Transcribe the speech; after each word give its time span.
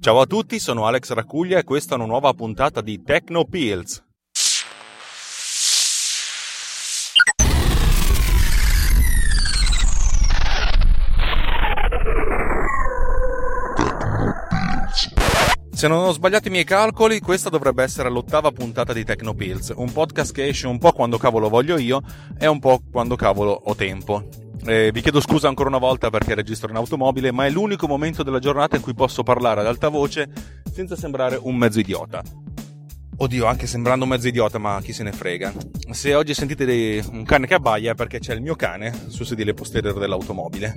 Ciao 0.00 0.20
a 0.20 0.26
tutti, 0.26 0.60
sono 0.60 0.86
Alex 0.86 1.10
Racuglia 1.10 1.58
e 1.58 1.64
questa 1.64 1.94
è 1.94 1.96
una 1.96 2.06
nuova 2.06 2.32
puntata 2.32 2.80
di 2.80 3.02
Techno 3.02 3.44
Pills. 3.44 4.07
Se 15.78 15.86
non 15.86 16.02
ho 16.02 16.10
sbagliato 16.10 16.48
i 16.48 16.50
miei 16.50 16.64
calcoli, 16.64 17.20
questa 17.20 17.50
dovrebbe 17.50 17.84
essere 17.84 18.10
l'ottava 18.10 18.50
puntata 18.50 18.92
di 18.92 19.04
Techno 19.04 19.32
Pills, 19.32 19.72
un 19.76 19.92
podcast 19.92 20.32
che 20.32 20.48
esce 20.48 20.66
un 20.66 20.76
po' 20.76 20.90
quando 20.90 21.18
cavolo 21.18 21.48
voglio 21.48 21.78
io 21.78 22.02
e 22.36 22.48
un 22.48 22.58
po' 22.58 22.82
quando 22.90 23.14
cavolo 23.14 23.52
ho 23.52 23.76
tempo. 23.76 24.28
Eh, 24.66 24.90
vi 24.92 25.00
chiedo 25.00 25.20
scusa 25.20 25.46
ancora 25.46 25.68
una 25.68 25.78
volta 25.78 26.10
perché 26.10 26.34
registro 26.34 26.68
in 26.70 26.74
automobile, 26.74 27.30
ma 27.30 27.46
è 27.46 27.50
l'unico 27.50 27.86
momento 27.86 28.24
della 28.24 28.40
giornata 28.40 28.74
in 28.74 28.82
cui 28.82 28.92
posso 28.92 29.22
parlare 29.22 29.60
ad 29.60 29.68
alta 29.68 29.88
voce 29.88 30.28
senza 30.68 30.96
sembrare 30.96 31.38
un 31.40 31.54
mezzo 31.54 31.78
idiota. 31.78 32.24
Oddio, 33.16 33.46
anche 33.46 33.68
sembrando 33.68 34.02
un 34.02 34.10
mezzo 34.10 34.26
idiota, 34.26 34.58
ma 34.58 34.80
chi 34.82 34.92
se 34.92 35.04
ne 35.04 35.12
frega. 35.12 35.52
Se 35.92 36.12
oggi 36.12 36.34
sentite 36.34 36.64
dei... 36.64 37.00
un 37.12 37.22
cane 37.22 37.46
che 37.46 37.54
abbaia 37.54 37.92
è 37.92 37.94
perché 37.94 38.18
c'è 38.18 38.34
il 38.34 38.42
mio 38.42 38.56
cane 38.56 38.92
sul 39.06 39.26
sedile 39.26 39.54
posteriore 39.54 40.00
dell'automobile. 40.00 40.76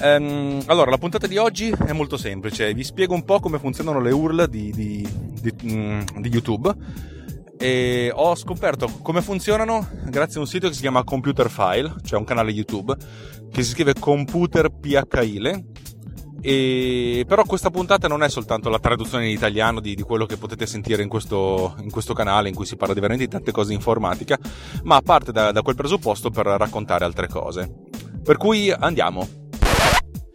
Um, 0.00 0.62
allora, 0.66 0.90
la 0.90 0.98
puntata 0.98 1.26
di 1.26 1.36
oggi 1.38 1.70
è 1.70 1.92
molto 1.92 2.16
semplice. 2.16 2.72
Vi 2.72 2.84
spiego 2.84 3.14
un 3.14 3.24
po' 3.24 3.40
come 3.40 3.58
funzionano 3.58 4.00
le 4.00 4.12
URL 4.12 4.48
di, 4.48 4.70
di, 4.70 5.08
di, 5.40 5.52
mm, 5.72 6.00
di 6.18 6.28
YouTube 6.28 6.72
e 7.58 8.12
ho 8.14 8.36
scoperto 8.36 8.88
come 9.02 9.20
funzionano 9.20 9.88
grazie 10.04 10.36
a 10.36 10.40
un 10.40 10.46
sito 10.46 10.68
che 10.68 10.74
si 10.74 10.80
chiama 10.80 11.02
Computer 11.02 11.50
File, 11.50 11.96
cioè 12.04 12.18
un 12.18 12.24
canale 12.24 12.52
YouTube 12.52 12.96
che 13.50 13.62
si 13.64 13.70
scrive 13.70 13.94
Computer 13.98 14.70
PHIL. 14.70 15.64
E 16.40 17.24
però 17.26 17.42
questa 17.42 17.70
puntata 17.70 18.06
non 18.06 18.22
è 18.22 18.28
soltanto 18.28 18.68
la 18.68 18.78
traduzione 18.78 19.26
in 19.26 19.32
italiano 19.32 19.80
di, 19.80 19.96
di 19.96 20.02
quello 20.02 20.24
che 20.24 20.36
potete 20.36 20.66
sentire 20.66 21.02
in 21.02 21.08
questo, 21.08 21.74
in 21.80 21.90
questo, 21.90 22.14
canale 22.14 22.48
in 22.48 22.54
cui 22.54 22.64
si 22.64 22.76
parla 22.76 22.94
di 22.94 23.00
veramente 23.00 23.26
tante 23.26 23.50
cose 23.50 23.70
di 23.70 23.74
informatica, 23.74 24.38
ma 24.84 25.00
parte 25.00 25.32
da, 25.32 25.50
da 25.50 25.62
quel 25.62 25.74
presupposto 25.74 26.30
per 26.30 26.46
raccontare 26.46 27.04
altre 27.04 27.26
cose. 27.26 27.68
Per 28.22 28.36
cui 28.36 28.70
andiamo. 28.70 29.37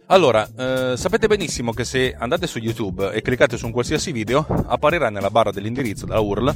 Allora, 0.06 0.46
eh, 0.56 0.96
sapete 0.96 1.26
benissimo 1.26 1.72
che 1.72 1.84
se 1.84 2.14
andate 2.16 2.46
su 2.46 2.58
YouTube 2.58 3.10
e 3.12 3.22
cliccate 3.22 3.56
su 3.56 3.66
un 3.66 3.72
qualsiasi 3.72 4.12
video, 4.12 4.44
apparirà 4.66 5.08
nella 5.08 5.30
barra 5.30 5.50
dell'indirizzo 5.50 6.04
della 6.04 6.20
URL 6.20 6.54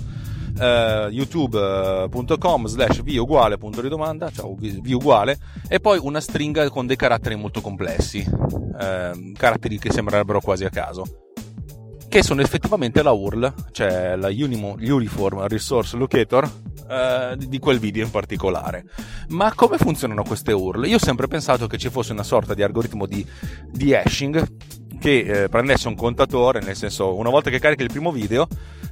eh, 0.58 1.08
youtube.com 1.10 2.66
slash 2.66 3.02
v 3.02 3.16
uguale 3.18 3.56
punto 3.56 3.80
di 3.80 3.88
domanda, 3.88 4.30
cioè 4.30 4.50
v 4.54 4.92
uguale, 4.92 5.38
e 5.68 5.80
poi 5.80 5.98
una 6.02 6.20
stringa 6.20 6.68
con 6.70 6.86
dei 6.86 6.96
caratteri 6.96 7.36
molto 7.36 7.60
complessi, 7.60 8.18
eh, 8.18 9.32
caratteri 9.36 9.78
che 9.78 9.92
sembrerebbero 9.92 10.40
quasi 10.40 10.64
a 10.64 10.70
caso, 10.70 11.27
che 12.08 12.22
sono 12.22 12.40
effettivamente 12.40 13.02
la 13.02 13.12
URL, 13.12 13.52
cioè 13.70 14.16
la 14.16 14.28
Uniform 14.28 15.46
Resource 15.46 15.96
Locator 15.96 16.50
eh, 16.88 17.36
di 17.36 17.58
quel 17.58 17.78
video 17.78 18.04
in 18.04 18.10
particolare. 18.10 18.86
Ma 19.28 19.52
come 19.54 19.76
funzionano 19.76 20.22
queste 20.22 20.52
URL? 20.52 20.86
Io 20.86 20.96
ho 20.96 21.00
sempre 21.00 21.28
pensato 21.28 21.66
che 21.66 21.76
ci 21.76 21.90
fosse 21.90 22.12
una 22.12 22.22
sorta 22.22 22.54
di 22.54 22.62
algoritmo 22.62 23.06
di, 23.06 23.24
di 23.70 23.94
hashing 23.94 24.46
che 24.98 25.18
eh, 25.18 25.48
prendesse 25.48 25.88
un 25.88 25.94
contatore, 25.94 26.60
nel 26.60 26.76
senso 26.76 27.16
una 27.16 27.30
volta 27.30 27.50
che 27.50 27.58
carica 27.58 27.82
il 27.82 27.90
primo 27.90 28.10
video 28.12 28.46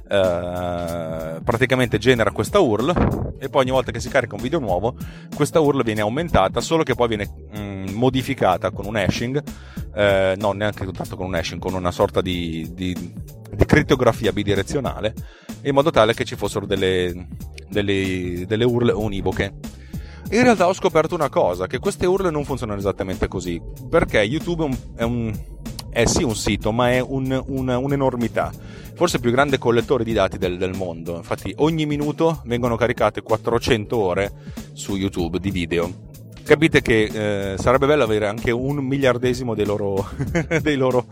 eh, 0.09 1.39
praticamente 1.43 1.97
genera 1.97 2.31
questa 2.31 2.59
URL 2.59 3.35
e 3.39 3.49
poi 3.49 3.61
ogni 3.63 3.71
volta 3.71 3.91
che 3.91 3.99
si 3.99 4.09
carica 4.09 4.35
un 4.35 4.41
video 4.41 4.59
nuovo 4.59 4.95
questa 5.35 5.59
URL 5.59 5.83
viene 5.83 5.99
aumentata 5.99 6.61
solo 6.61 6.83
che 6.83 6.95
poi 6.95 7.09
viene 7.09 7.29
mh, 7.51 7.59
mm, 7.59 7.87
modificata 7.89 8.71
con 8.71 8.85
un 8.85 8.95
hashing 8.95 9.43
eh, 9.93 10.35
non 10.37 10.57
neanche 10.57 10.89
tanto 10.91 11.17
con 11.17 11.25
un 11.25 11.35
hashing 11.35 11.59
con 11.59 11.73
una 11.73 11.91
sorta 11.91 12.21
di, 12.21 12.71
di, 12.73 12.95
di 13.51 13.65
crittografia 13.65 14.31
bidirezionale 14.31 15.13
in 15.63 15.73
modo 15.73 15.91
tale 15.91 16.13
che 16.13 16.23
ci 16.23 16.35
fossero 16.35 16.65
delle, 16.65 17.27
delle, 17.69 18.45
delle 18.47 18.63
URL 18.63 18.93
univoche. 18.95 19.53
In 20.31 20.43
realtà 20.43 20.67
ho 20.67 20.73
scoperto 20.73 21.15
una 21.15 21.29
cosa, 21.29 21.67
che 21.67 21.79
queste 21.79 22.05
URL 22.05 22.31
non 22.31 22.43
funzionano 22.43 22.79
esattamente 22.79 23.27
così, 23.27 23.61
perché 23.89 24.19
YouTube 24.19 24.69
è, 24.95 25.03
un, 25.03 25.33
è 25.97 26.05
sì 26.05 26.21
un 26.21 26.35
sito, 26.35 26.71
ma 26.71 26.91
è 26.91 26.99
un, 26.99 27.43
un'enormità 27.47 28.51
forse 28.93 29.15
il 29.15 29.21
più 29.23 29.31
grande 29.31 29.57
collettore 29.57 30.03
di 30.03 30.13
dati 30.13 30.37
del, 30.37 30.57
del, 30.57 30.75
mondo. 30.75 31.15
Infatti, 31.15 31.53
ogni 31.57 31.87
minuto 31.87 32.41
vengono 32.45 32.75
caricate 32.75 33.21
400 33.21 33.97
ore 33.97 34.31
su 34.73 34.95
YouTube 34.95 35.39
di 35.39 35.49
video. 35.49 35.91
Capite 36.43 36.81
che 36.81 37.53
eh, 37.53 37.57
sarebbe 37.57 37.87
bello 37.87 38.03
avere 38.03 38.27
anche 38.27 38.51
un 38.51 38.77
miliardesimo 38.77 39.55
dei 39.55 39.65
loro, 39.65 40.07
dei 40.61 40.75
loro, 40.75 41.05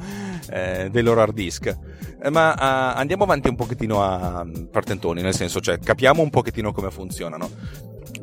eh, 0.49 0.89
dei 0.91 1.03
loro 1.03 1.21
hard 1.21 1.33
disk. 1.33 1.77
Eh, 2.21 2.29
ma 2.29 2.53
uh, 2.53 2.97
andiamo 2.97 3.23
avanti 3.23 3.49
un 3.49 3.55
pochettino 3.55 4.03
a 4.03 4.45
partentoni, 4.71 5.21
nel 5.21 5.35
senso, 5.35 5.61
cioè, 5.61 5.79
capiamo 5.79 6.21
un 6.21 6.29
pochettino 6.29 6.71
come 6.71 6.91
funzionano. 6.91 7.49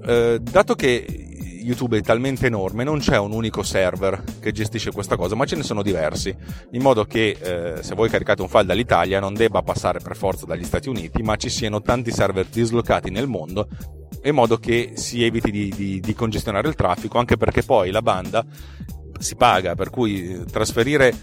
Eh, 0.04 0.40
dato 0.40 0.74
che 0.74 1.31
YouTube 1.62 1.98
è 1.98 2.02
talmente 2.02 2.46
enorme, 2.46 2.84
non 2.84 2.98
c'è 2.98 3.18
un 3.18 3.32
unico 3.32 3.62
server 3.62 4.22
che 4.40 4.52
gestisce 4.52 4.92
questa 4.92 5.16
cosa, 5.16 5.34
ma 5.34 5.44
ce 5.44 5.56
ne 5.56 5.62
sono 5.62 5.82
diversi, 5.82 6.34
in 6.72 6.82
modo 6.82 7.04
che 7.04 7.36
eh, 7.40 7.82
se 7.82 7.94
voi 7.94 8.08
caricate 8.08 8.42
un 8.42 8.48
file 8.48 8.64
dall'Italia 8.64 9.20
non 9.20 9.34
debba 9.34 9.62
passare 9.62 10.00
per 10.00 10.16
forza 10.16 10.46
dagli 10.46 10.64
Stati 10.64 10.88
Uniti, 10.88 11.22
ma 11.22 11.36
ci 11.36 11.48
siano 11.48 11.80
tanti 11.80 12.10
server 12.10 12.46
dislocati 12.46 13.10
nel 13.10 13.26
mondo, 13.26 13.68
in 14.24 14.34
modo 14.34 14.58
che 14.58 14.92
si 14.94 15.24
eviti 15.24 15.50
di, 15.50 15.72
di, 15.74 16.00
di 16.00 16.14
congestionare 16.14 16.68
il 16.68 16.74
traffico, 16.74 17.18
anche 17.18 17.36
perché 17.36 17.62
poi 17.62 17.90
la 17.90 18.02
banda 18.02 18.44
si 19.18 19.36
paga, 19.36 19.74
per 19.74 19.90
cui 19.90 20.44
trasferire 20.50 21.14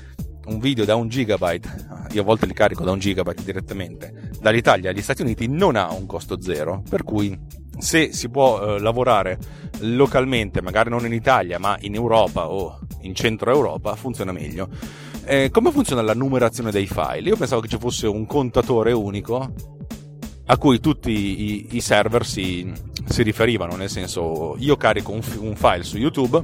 un 0.46 0.60
video 0.60 0.86
da 0.86 0.96
un 0.96 1.08
gigabyte, 1.08 2.08
io 2.12 2.22
a 2.22 2.26
volte 2.26 2.46
li 2.46 2.54
carico 2.54 2.84
da 2.84 2.92
un 2.92 3.00
gigabyte 3.00 3.44
direttamente, 3.44 4.32
dall'Italia 4.40 4.90
agli 4.90 5.02
Stati 5.02 5.22
Uniti 5.22 5.48
non 5.48 5.76
ha 5.76 5.92
un 5.94 6.06
costo 6.06 6.42
zero, 6.42 6.84
per 6.90 7.04
cui 7.04 7.38
se 7.80 8.14
si 8.14 8.30
può 8.30 8.62
eh, 8.62 8.80
lavorare 8.80 9.38
localmente, 9.80 10.62
magari 10.62 10.90
non 10.90 11.06
in 11.06 11.14
Italia, 11.14 11.60
ma 11.60 11.78
in 11.82 11.96
Europa 11.96 12.50
o 12.50 12.80
in 13.02 13.16
centro 13.16 13.52
Europa, 13.52 13.96
funziona 13.96 14.32
meglio. 14.32 14.70
Eh, 15.26 15.50
come 15.52 15.72
funziona 15.72 16.02
la 16.02 16.14
numerazione 16.14 16.72
dei 16.72 16.88
file? 16.88 17.30
Io 17.30 17.36
pensavo 17.36 17.62
che 17.62 17.68
ci 17.68 17.78
fosse 17.78 18.08
un 18.08 18.26
contatore 18.26 18.92
unico 18.92 19.54
a 20.46 20.58
cui 20.58 20.80
tutti 20.80 21.12
i, 21.12 21.76
i 21.76 21.82
server 21.82 22.26
si, 22.26 22.72
si, 23.06 23.22
riferivano, 23.24 23.76
nel 23.76 23.90
senso 23.90 24.56
io 24.58 24.76
carico 24.78 25.12
un, 25.12 25.22
un 25.40 25.56
file 25.56 25.84
su 25.84 25.98
YouTube 25.98 26.44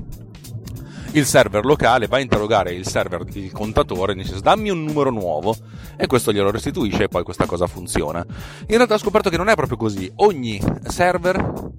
il 1.20 1.26
server 1.26 1.64
locale 1.64 2.08
va 2.08 2.18
a 2.18 2.20
interrogare 2.20 2.74
il 2.74 2.86
server 2.86 3.26
il 3.34 3.52
contatore, 3.52 4.14
senso 4.16 4.42
dammi 4.42 4.70
un 4.70 4.84
numero 4.84 5.10
nuovo 5.12 5.56
e 5.96 6.08
questo 6.08 6.34
glielo 6.34 6.52
restituisce 6.52 7.04
e 7.04 7.08
poi 7.08 7.24
questa 7.24 7.46
cosa 7.46 7.68
funziona. 7.68 8.26
In 8.68 8.76
realtà 8.76 8.96
ho 8.96 9.00
scoperto 9.00 9.30
che 9.30 9.38
non 9.38 9.48
è 9.48 9.56
proprio 9.56 9.78
così, 9.78 10.12
ogni 10.18 10.62
server 10.88 11.72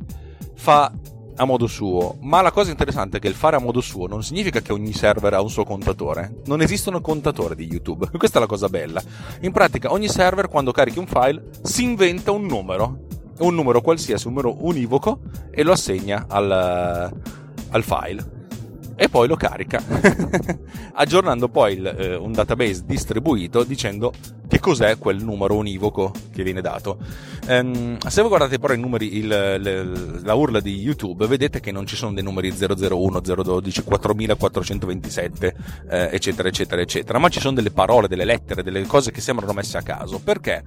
fa 0.55 0.91
a 1.39 1.45
modo 1.45 1.67
suo, 1.67 2.17
ma 2.21 2.41
la 2.41 2.51
cosa 2.51 2.71
interessante 2.71 3.19
è 3.19 3.21
che 3.21 3.29
il 3.29 3.35
fare 3.35 3.57
a 3.57 3.59
modo 3.59 3.83
suo 3.83 4.07
non 4.07 4.23
significa 4.23 4.61
che 4.61 4.73
ogni 4.73 4.95
server 4.95 5.35
ha 5.35 5.43
un 5.43 5.51
suo 5.51 5.65
contatore. 5.65 6.41
Non 6.47 6.63
esistono 6.63 7.03
contatori 7.03 7.55
di 7.55 7.69
YouTube. 7.71 8.09
Questa 8.17 8.39
è 8.39 8.41
la 8.41 8.47
cosa 8.47 8.71
bella. 8.71 9.03
In 9.43 9.53
pratica 9.53 9.93
ogni 9.93 10.09
server 10.09 10.49
quando 10.49 10.73
carichi 10.73 10.99
un 10.99 11.07
file 11.07 11.51
si 11.61 11.83
inventa 11.83 12.31
un 12.31 12.47
numero, 12.47 13.01
un 13.41 13.55
numero 13.55 13.83
qualsiasi, 13.83 14.29
un 14.29 14.33
numero 14.33 14.65
univoco 14.65 15.21
e 15.51 15.63
lo 15.63 15.73
assegna 15.73 16.25
al, 16.27 16.51
al 16.51 17.83
file 17.83 18.36
e 18.97 19.09
poi 19.11 19.29
lo 19.29 19.37
carica, 19.37 19.83
aggiornando 20.95 21.49
poi 21.49 21.75
il, 21.75 21.87
eh, 21.87 22.15
un 22.17 22.33
database 22.33 22.85
distribuito 22.87 23.63
dicendo 23.63 24.13
che 24.49 24.59
cos'è 24.59 24.97
quel 24.97 25.23
numero 25.23 25.55
univoco 25.55 26.13
che 26.33 26.43
viene 26.43 26.63
dato. 26.63 26.99
Um, 27.49 27.99
se 27.99 28.21
voi 28.23 28.31
guardate 28.31 28.59
però 28.59 28.73
i 28.73 28.79
numeri, 28.79 29.19
il, 29.19 29.27
le, 29.27 29.85
la 30.23 30.35
URL 30.35 30.63
di 30.63 30.81
YouTube, 30.81 31.27
vedete 31.27 31.61
che 31.61 31.73
non 31.73 31.87
ci 31.87 31.95
sono 31.95 32.15
dei 32.15 32.23
numeri 32.23 32.51
001, 32.57 33.21
012, 33.21 33.83
4427, 33.83 35.57
eh, 35.91 36.09
eccetera, 36.13 36.49
eccetera, 36.49 36.81
eccetera, 36.81 37.19
ma 37.19 37.29
ci 37.29 37.41
sono 37.41 37.55
delle 37.55 37.71
parole, 37.71 38.09
delle 38.09 38.25
lettere, 38.25 38.63
delle 38.63 38.87
cose 38.87 39.11
che 39.11 39.21
sembrano 39.21 39.53
messe 39.53 39.77
a 39.77 39.83
caso. 39.83 40.21
Perché? 40.21 40.65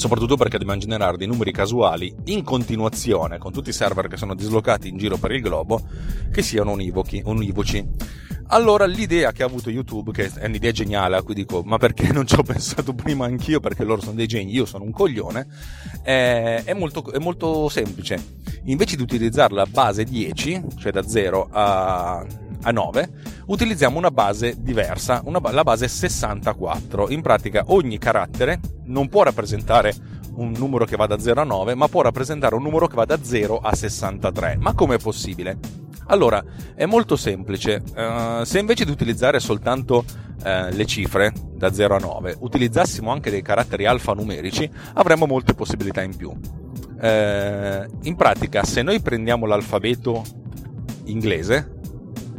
soprattutto 0.04 0.36
perché 0.36 0.58
dobbiamo 0.58 0.78
generare 0.78 1.16
dei 1.16 1.26
numeri 1.26 1.50
casuali 1.50 2.14
in 2.24 2.44
continuazione 2.44 3.38
con 3.38 3.52
tutti 3.52 3.70
i 3.70 3.72
server 3.72 4.06
che 4.06 4.18
sono 4.18 4.34
dislocati 4.34 4.88
in 4.88 4.98
giro 4.98 5.16
per 5.16 5.32
il 5.32 5.40
globo 5.40 5.80
che 6.30 6.42
siano 6.42 6.72
univoci. 6.72 7.22
univoci. 7.24 7.82
Allora 8.48 8.84
l'idea 8.84 9.32
che 9.32 9.42
ha 9.42 9.46
avuto 9.46 9.70
YouTube, 9.70 10.12
che 10.12 10.30
è 10.30 10.44
un'idea 10.44 10.72
geniale, 10.72 11.16
a 11.16 11.22
cui 11.22 11.32
dico 11.32 11.62
ma 11.64 11.78
perché 11.78 12.12
non 12.12 12.26
ci 12.26 12.34
ho 12.34 12.42
pensato 12.44 12.92
prima 12.92 13.24
anch'io 13.24 13.60
perché 13.60 13.82
loro 13.82 14.02
sono 14.02 14.12
dei 14.12 14.26
geni, 14.26 14.52
io 14.52 14.66
sono 14.66 14.84
un 14.84 14.92
coglione, 14.92 15.46
è, 16.02 16.60
è, 16.62 16.74
molto, 16.74 17.10
è 17.10 17.18
molto 17.18 17.70
semplice. 17.70 18.22
Invece 18.64 18.96
di 18.96 19.02
utilizzare 19.02 19.54
la 19.54 19.64
base 19.64 20.04
10, 20.04 20.64
cioè 20.76 20.92
da 20.92 21.02
0 21.02 21.48
a, 21.50 22.26
a 22.64 22.72
9, 22.72 23.10
utilizziamo 23.46 23.98
una 23.98 24.10
base 24.10 24.56
diversa, 24.58 25.22
una, 25.24 25.40
la 25.50 25.62
base 25.62 25.86
64. 25.86 27.10
In 27.10 27.22
pratica 27.22 27.64
ogni 27.68 27.98
carattere 27.98 28.58
non 28.86 29.08
può 29.08 29.22
rappresentare 29.22 29.94
un 30.36 30.52
numero 30.56 30.84
che 30.84 30.96
va 30.96 31.06
da 31.06 31.18
0 31.18 31.40
a 31.40 31.44
9, 31.44 31.74
ma 31.74 31.88
può 31.88 32.02
rappresentare 32.02 32.54
un 32.54 32.62
numero 32.62 32.86
che 32.86 32.96
va 32.96 33.04
da 33.04 33.22
0 33.22 33.58
a 33.58 33.74
63. 33.74 34.56
Ma 34.58 34.74
com'è 34.74 34.98
possibile? 34.98 35.58
Allora, 36.06 36.42
è 36.74 36.86
molto 36.86 37.16
semplice. 37.16 37.82
Uh, 37.94 38.44
se 38.44 38.58
invece 38.58 38.84
di 38.84 38.90
utilizzare 38.90 39.40
soltanto 39.40 40.04
uh, 40.06 40.68
le 40.70 40.86
cifre 40.86 41.32
da 41.54 41.72
0 41.72 41.96
a 41.96 41.98
9, 41.98 42.36
utilizzassimo 42.40 43.10
anche 43.10 43.30
dei 43.30 43.42
caratteri 43.42 43.86
alfanumerici, 43.86 44.68
avremmo 44.94 45.26
molte 45.26 45.54
possibilità 45.54 46.02
in 46.02 46.16
più. 46.16 46.28
Uh, 46.28 47.86
in 48.02 48.14
pratica, 48.16 48.64
se 48.64 48.82
noi 48.82 49.00
prendiamo 49.00 49.46
l'alfabeto 49.46 50.22
inglese, 51.04 51.73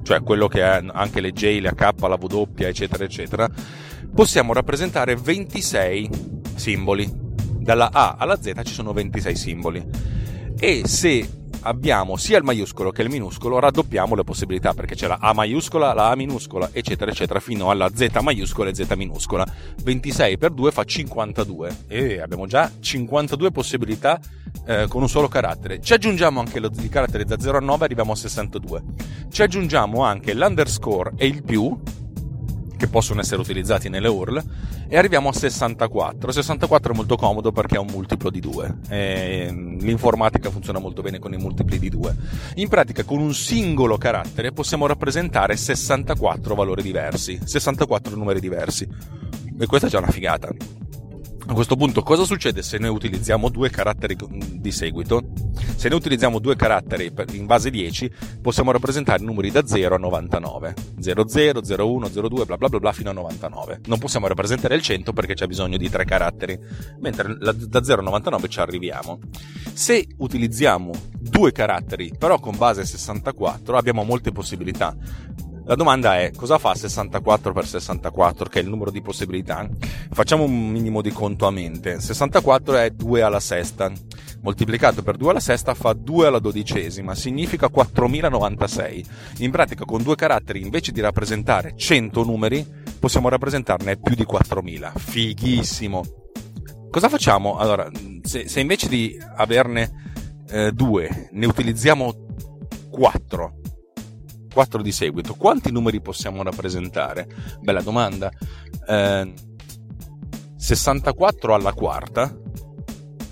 cioè 0.06 0.22
quello 0.22 0.48
che 0.48 0.62
ha 0.62 0.84
anche 0.94 1.20
le 1.20 1.32
J, 1.32 1.60
la 1.62 1.74
K, 1.74 2.00
la 2.02 2.18
W, 2.20 2.44
eccetera, 2.58 3.04
eccetera, 3.04 3.50
possiamo 4.14 4.54
rappresentare 4.54 5.16
26 5.16 6.10
simboli. 6.54 7.12
Dalla 7.12 7.90
A 7.92 8.16
alla 8.20 8.40
Z 8.40 8.52
ci 8.64 8.74
sono 8.74 8.94
26 8.94 9.36
simboli. 9.36 9.84
E 10.60 10.84
se 10.86 11.28
abbiamo 11.66 12.16
sia 12.16 12.38
il 12.38 12.44
maiuscolo 12.44 12.92
che 12.92 13.02
il 13.02 13.10
minuscolo, 13.10 13.60
raddoppiamo 13.60 14.16
le 14.16 14.24
possibilità 14.24 14.74
perché 14.74 14.96
c'è 14.96 15.08
la 15.08 15.18
A 15.20 15.34
maiuscola, 15.34 15.94
la 15.94 16.10
A 16.10 16.16
minuscola, 16.16 16.70
eccetera, 16.72 17.12
eccetera, 17.12 17.40
fino 17.40 17.70
alla 17.70 17.90
Z 17.94 18.08
maiuscola 18.22 18.70
e 18.70 18.76
Z 18.76 18.94
minuscola. 18.96 19.46
26 19.84 20.38
per 20.38 20.52
2 20.52 20.72
fa 20.72 20.84
52 20.84 21.78
e 21.88 22.22
abbiamo 22.22 22.46
già 22.46 22.72
52 22.80 23.52
possibilità 23.52 24.20
eh, 24.66 24.86
con 24.88 25.02
un 25.02 25.10
solo 25.10 25.28
carattere. 25.28 25.82
Ci 25.82 25.94
aggiungiamo 25.94 26.40
anche 26.40 26.60
lo, 26.60 26.70
i 26.80 26.90
caratteri 26.90 27.26
da 27.26 27.40
0 27.40 27.58
a 27.58 27.62
9 27.62 27.86
arriviamo 27.86 28.12
a 28.12 28.16
62. 28.16 28.84
Ci 29.32 29.42
aggiungiamo 29.42 30.04
anche 30.04 30.34
l'underscore 30.34 31.14
e 31.18 31.26
il 31.26 31.44
più 31.44 31.78
che 32.76 32.88
possono 32.88 33.22
essere 33.22 33.42
utilizzati 33.42 33.90
nelle 33.90 34.08
URL 34.08 34.44
e 34.88 34.98
arriviamo 34.98 35.30
a 35.30 35.34
64. 35.34 36.32
64 36.32 36.94
è 36.94 36.96
molto 36.96 37.16
comodo 37.16 37.52
perché 37.52 37.76
è 37.76 37.80
un 37.80 37.88
multiplo 37.92 38.30
di 38.30 38.40
2. 38.40 38.76
l'informatica 38.90 40.50
funziona 40.50 40.80
molto 40.80 41.02
bene 41.02 41.20
con 41.20 41.34
i 41.34 41.38
multipli 41.38 41.80
di 41.80 41.90
2. 41.90 42.16
In 42.56 42.68
pratica 42.68 43.04
con 43.04 43.20
un 43.20 43.34
singolo 43.34 43.98
carattere 43.98 44.52
possiamo 44.52 44.88
rappresentare 44.88 45.56
64 45.56 46.56
valori 46.56 46.82
diversi, 46.82 47.40
64 47.44 48.16
numeri 48.16 48.40
diversi. 48.40 48.88
E 49.58 49.66
questa 49.68 49.88
è 49.88 49.90
già 49.90 50.00
una 50.00 50.12
figata. 50.12 50.50
A 51.48 51.54
questo 51.54 51.76
punto 51.76 52.02
cosa 52.02 52.24
succede 52.24 52.64
se 52.64 52.80
noi 52.80 52.90
utilizziamo 52.90 53.50
due 53.50 53.70
caratteri 53.70 54.18
di 54.56 54.72
seguito? 54.72 55.22
Se 55.76 55.90
noi 55.90 56.00
utilizziamo 56.00 56.40
due 56.40 56.56
caratteri 56.56 57.14
in 57.34 57.46
base 57.46 57.70
10 57.70 58.12
possiamo 58.42 58.72
rappresentare 58.72 59.24
numeri 59.24 59.52
da 59.52 59.64
0 59.64 59.94
a 59.94 59.98
99. 60.00 60.74
00, 60.98 61.62
01, 61.64 62.10
02, 62.10 62.46
bla 62.46 62.58
bla 62.58 62.68
bla 62.68 62.80
bla 62.80 62.92
fino 62.92 63.12
a 63.12 63.14
99. 63.14 63.82
Non 63.86 64.00
possiamo 64.00 64.26
rappresentare 64.26 64.74
il 64.74 64.82
100 64.82 65.14
perché 65.14 65.36
c'è 65.36 65.46
bisogno 65.46 65.78
di 65.78 65.88
tre 65.88 66.04
caratteri, 66.04 66.60
mentre 67.00 67.38
da 67.38 67.84
0 67.84 68.02
a 68.02 68.04
99 68.04 68.48
ci 68.50 68.60
arriviamo. 68.60 69.20
Se 69.72 70.08
utilizziamo 70.18 70.94
due 71.12 71.52
caratteri 71.52 72.12
però 72.18 72.40
con 72.40 72.58
base 72.58 72.86
64 72.86 73.78
abbiamo 73.78 74.04
molte 74.04 74.32
possibilità 74.32 74.96
la 75.68 75.74
domanda 75.74 76.20
è 76.20 76.32
cosa 76.32 76.60
fa 76.60 76.76
64 76.76 77.52
per 77.52 77.66
64, 77.66 78.50
che 78.50 78.60
è 78.60 78.62
il 78.62 78.70
numero 78.70 78.92
di 78.92 79.02
possibilità? 79.02 79.68
Facciamo 80.12 80.44
un 80.44 80.70
minimo 80.70 81.02
di 81.02 81.10
conto 81.12 81.48
a 81.48 81.52
mente. 81.52 82.00
64 82.00 82.78
è 82.78 82.92
2 82.92 83.22
alla 83.24 83.40
sesta, 83.40 83.92
moltiplicato 84.42 85.02
per 85.02 85.18
2 85.18 85.32
alla 85.32 85.40
sesta 85.40 85.74
fa 85.74 85.94
2 85.94 86.28
alla 86.28 86.38
dodicesima, 86.38 87.16
significa 87.16 87.70
4096. 87.70 89.06
In 89.38 89.50
pratica 89.50 89.86
con 89.86 90.04
due 90.04 90.16
caratteri 90.16 90.62
invece 90.62 90.92
di 90.92 91.02
rappresentare 91.02 91.74
100 91.76 92.24
numeri 92.24 92.64
possiamo 93.00 93.30
rappresentarne 93.30 93.98
più 93.98 94.14
di 94.14 94.24
4000. 94.24 94.94
Fighissimo! 94.96 96.04
Cosa 96.92 97.10
facciamo? 97.10 97.58
Allora, 97.58 97.90
se, 98.22 98.48
se 98.48 98.60
invece 98.60 98.88
di 98.88 99.20
averne 99.36 100.44
eh, 100.48 100.72
due 100.72 101.30
ne 101.32 101.46
utilizziamo 101.48 102.14
4 102.92 103.56
4 104.56 104.82
di 104.82 104.94
seguito, 104.94 105.34
quanti 105.34 105.70
numeri 105.70 106.00
possiamo 106.00 106.42
rappresentare? 106.42 107.28
Bella 107.60 107.82
domanda. 107.82 108.32
Eh, 108.88 109.34
64 110.56 111.54
alla 111.54 111.74
quarta 111.74 112.34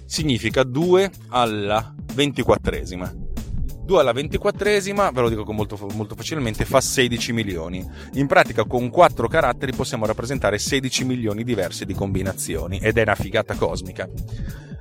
significa 0.05 0.63
2 0.63 1.11
alla 1.29 1.95
ventiquattresima. 2.13 3.09
2 3.85 3.99
alla 3.99 4.11
ventiquattresima, 4.11 5.11
ve 5.11 5.21
lo 5.21 5.29
dico 5.29 5.49
molto, 5.53 5.79
molto 5.93 6.15
facilmente, 6.15 6.65
fa 6.65 6.81
16 6.81 7.31
milioni. 7.31 7.89
In 8.15 8.27
pratica 8.27 8.65
con 8.65 8.89
4 8.89 9.25
caratteri 9.29 9.71
possiamo 9.71 10.05
rappresentare 10.05 10.57
16 10.57 11.05
milioni 11.05 11.45
diversi 11.45 11.85
di 11.85 11.93
combinazioni 11.93 12.79
ed 12.79 12.97
è 12.97 13.01
una 13.03 13.15
figata 13.15 13.55
cosmica. 13.55 14.09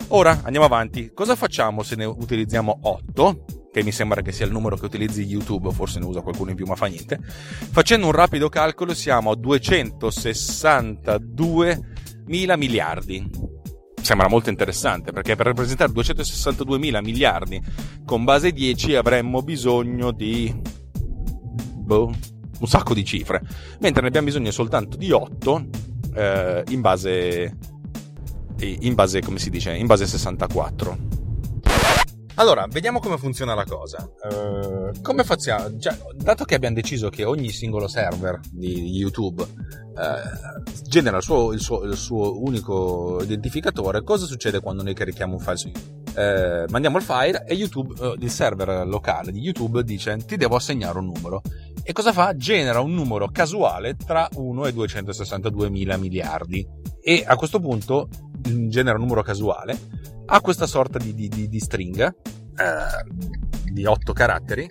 Ora 0.08 0.40
andiamo 0.42 0.66
avanti. 0.66 1.12
Cosa 1.14 1.36
facciamo 1.36 1.84
se 1.84 1.94
ne 1.94 2.04
utilizziamo 2.04 2.80
8? 2.82 3.61
Che 3.72 3.82
mi 3.82 3.90
sembra 3.90 4.20
che 4.20 4.32
sia 4.32 4.44
il 4.44 4.52
numero 4.52 4.76
che 4.76 4.84
utilizzi 4.84 5.22
YouTube, 5.22 5.72
forse 5.72 5.98
ne 5.98 6.04
usa 6.04 6.20
qualcuno 6.20 6.50
in 6.50 6.56
più, 6.56 6.66
ma 6.66 6.76
fa 6.76 6.84
niente. 6.86 7.18
Facendo 7.22 8.04
un 8.06 8.12
rapido 8.12 8.50
calcolo 8.50 8.92
siamo 8.92 9.30
a 9.30 9.34
262 9.34 11.80
mila 12.26 12.56
miliardi. 12.56 13.30
Sembra 14.00 14.28
molto 14.28 14.50
interessante 14.50 15.10
perché 15.12 15.34
per 15.36 15.46
rappresentare 15.46 15.90
262 15.92 16.78
mila 16.78 17.00
miliardi 17.00 17.58
con 18.04 18.24
base 18.24 18.52
10 18.52 18.96
avremmo 18.96 19.40
bisogno 19.42 20.10
di 20.10 20.52
boh, 21.76 22.12
un 22.58 22.66
sacco 22.66 22.94
di 22.94 23.04
cifre, 23.04 23.40
mentre 23.80 24.02
ne 24.02 24.08
abbiamo 24.08 24.26
bisogno 24.26 24.50
soltanto 24.50 24.96
di 24.96 25.12
8 25.12 25.66
eh, 26.14 26.64
in 26.68 26.80
base 26.80 27.56
in 28.62 28.94
base 28.94 29.20
come 29.20 29.38
si 29.38 29.50
dice, 29.50 29.74
in 29.74 29.86
base 29.86 30.06
64. 30.06 31.21
Allora, 32.36 32.66
vediamo 32.66 32.98
come 32.98 33.18
funziona 33.18 33.52
la 33.54 33.64
cosa. 33.64 34.10
Uh, 34.30 34.90
come 35.02 35.22
facciamo? 35.22 35.78
Cioè, 35.78 35.94
dato 36.16 36.44
che 36.44 36.54
abbiamo 36.54 36.74
deciso 36.74 37.10
che 37.10 37.24
ogni 37.24 37.50
singolo 37.50 37.86
server 37.88 38.40
di 38.50 38.88
YouTube 38.88 39.42
uh, 39.42 40.62
genera 40.88 41.18
il 41.18 41.22
suo, 41.22 41.52
il, 41.52 41.60
suo, 41.60 41.82
il 41.82 41.94
suo, 41.94 42.42
unico 42.42 43.20
identificatore, 43.22 44.02
cosa 44.02 44.24
succede 44.24 44.60
quando 44.60 44.82
noi 44.82 44.94
carichiamo 44.94 45.34
un 45.34 45.40
file 45.40 45.56
su 45.56 45.68
YouTube? 45.68 46.00
Uh, 46.14 46.70
mandiamo 46.70 46.96
il 46.96 47.02
file 47.02 47.44
e 47.46 47.54
YouTube, 47.54 48.16
il 48.18 48.30
server 48.30 48.86
locale 48.86 49.30
di 49.30 49.40
YouTube 49.40 49.82
dice 49.82 50.16
ti 50.16 50.36
devo 50.38 50.56
assegnare 50.56 50.98
un 50.98 51.12
numero. 51.12 51.42
E 51.82 51.92
cosa 51.92 52.12
fa? 52.14 52.34
Genera 52.34 52.80
un 52.80 52.94
numero 52.94 53.28
casuale 53.28 53.94
tra 53.96 54.26
1 54.32 54.66
e 54.66 54.72
262 54.72 55.68
mila 55.68 55.98
miliardi. 55.98 56.66
E 57.02 57.24
a 57.26 57.36
questo 57.36 57.60
punto 57.60 58.08
genera 58.40 58.96
un 58.96 59.02
numero 59.02 59.22
casuale 59.22 59.76
ha 60.34 60.40
questa 60.40 60.66
sorta 60.66 60.98
di, 60.98 61.14
di, 61.14 61.28
di, 61.28 61.46
di 61.46 61.58
stringa 61.58 62.08
eh, 62.08 63.70
di 63.70 63.84
8 63.84 64.12
caratteri 64.14 64.70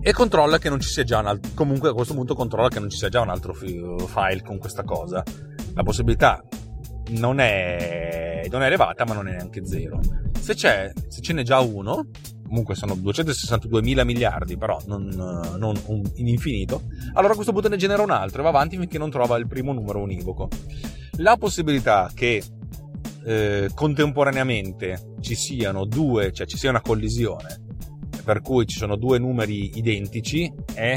e 0.00 0.12
controlla 0.12 0.58
che 0.58 0.68
non 0.68 0.80
ci 0.80 0.88
sia 0.88 1.04
già 1.04 1.20
un 1.20 1.26
altro 1.26 1.52
comunque 1.54 1.90
a 1.90 1.92
questo 1.92 2.12
punto 2.12 2.34
controlla 2.34 2.68
che 2.68 2.80
non 2.80 2.90
ci 2.90 2.98
sia 2.98 3.08
già 3.08 3.20
un 3.20 3.28
altro 3.28 3.54
file 3.54 4.42
con 4.42 4.58
questa 4.58 4.82
cosa. 4.82 5.22
La 5.74 5.84
possibilità 5.84 6.42
non 7.10 7.38
è, 7.38 8.42
non 8.50 8.62
è 8.62 8.66
elevata 8.66 9.04
ma 9.04 9.14
non 9.14 9.28
è 9.28 9.30
neanche 9.30 9.64
zero. 9.64 10.00
Se 10.40 10.56
se 10.56 10.92
ce 11.20 11.32
n'è 11.32 11.42
già 11.44 11.60
uno 11.60 12.08
comunque 12.42 12.74
sono 12.74 12.96
262 12.96 13.80
mila 13.80 14.02
miliardi 14.02 14.58
però 14.58 14.76
non, 14.86 15.06
non 15.06 15.80
un, 15.86 16.02
in 16.16 16.26
infinito 16.26 16.82
allora 17.14 17.32
a 17.32 17.34
questo 17.34 17.52
punto 17.52 17.68
ne 17.68 17.76
genera 17.76 18.02
un 18.02 18.10
altro 18.10 18.40
e 18.40 18.42
va 18.42 18.50
avanti 18.50 18.76
finché 18.76 18.98
non 18.98 19.08
trova 19.08 19.36
il 19.36 19.46
primo 19.46 19.72
numero 19.72 20.00
univoco. 20.00 20.48
La 21.18 21.36
possibilità 21.36 22.10
che 22.12 22.42
eh, 23.24 23.70
contemporaneamente 23.74 25.14
ci 25.20 25.34
siano 25.34 25.84
due, 25.84 26.32
cioè 26.32 26.46
ci 26.46 26.56
sia 26.56 26.70
una 26.70 26.80
collisione, 26.80 27.60
per 28.24 28.40
cui 28.40 28.66
ci 28.66 28.76
sono 28.76 28.96
due 28.96 29.18
numeri 29.18 29.78
identici, 29.78 30.52
è 30.74 30.96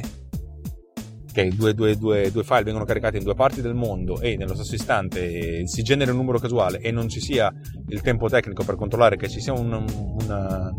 che 1.32 1.50
due, 1.50 1.74
due, 1.74 1.98
due, 1.98 2.32
due, 2.32 2.44
file 2.46 2.64
vengono 2.64 2.86
caricati 2.86 3.18
in 3.18 3.24
due 3.24 3.34
parti 3.34 3.62
del 3.62 3.74
mondo 3.74 4.22
e 4.22 4.38
nello 4.38 4.56
stesso 4.56 4.76
istante 4.76 5.68
si 5.68 5.84
genera 5.84 6.12
un 6.12 6.18
numero 6.18 6.40
casuale 6.40 6.80
e 6.80 6.92
non 6.92 7.10
ci 7.10 7.20
sia 7.20 7.54
il 7.90 8.00
tempo 8.00 8.30
tecnico 8.30 8.64
per 8.64 8.78
controllare 8.78 9.18
che 9.18 9.28
ci 9.28 9.42
sia 9.42 9.52
un, 9.52 9.86
una, 10.22 10.74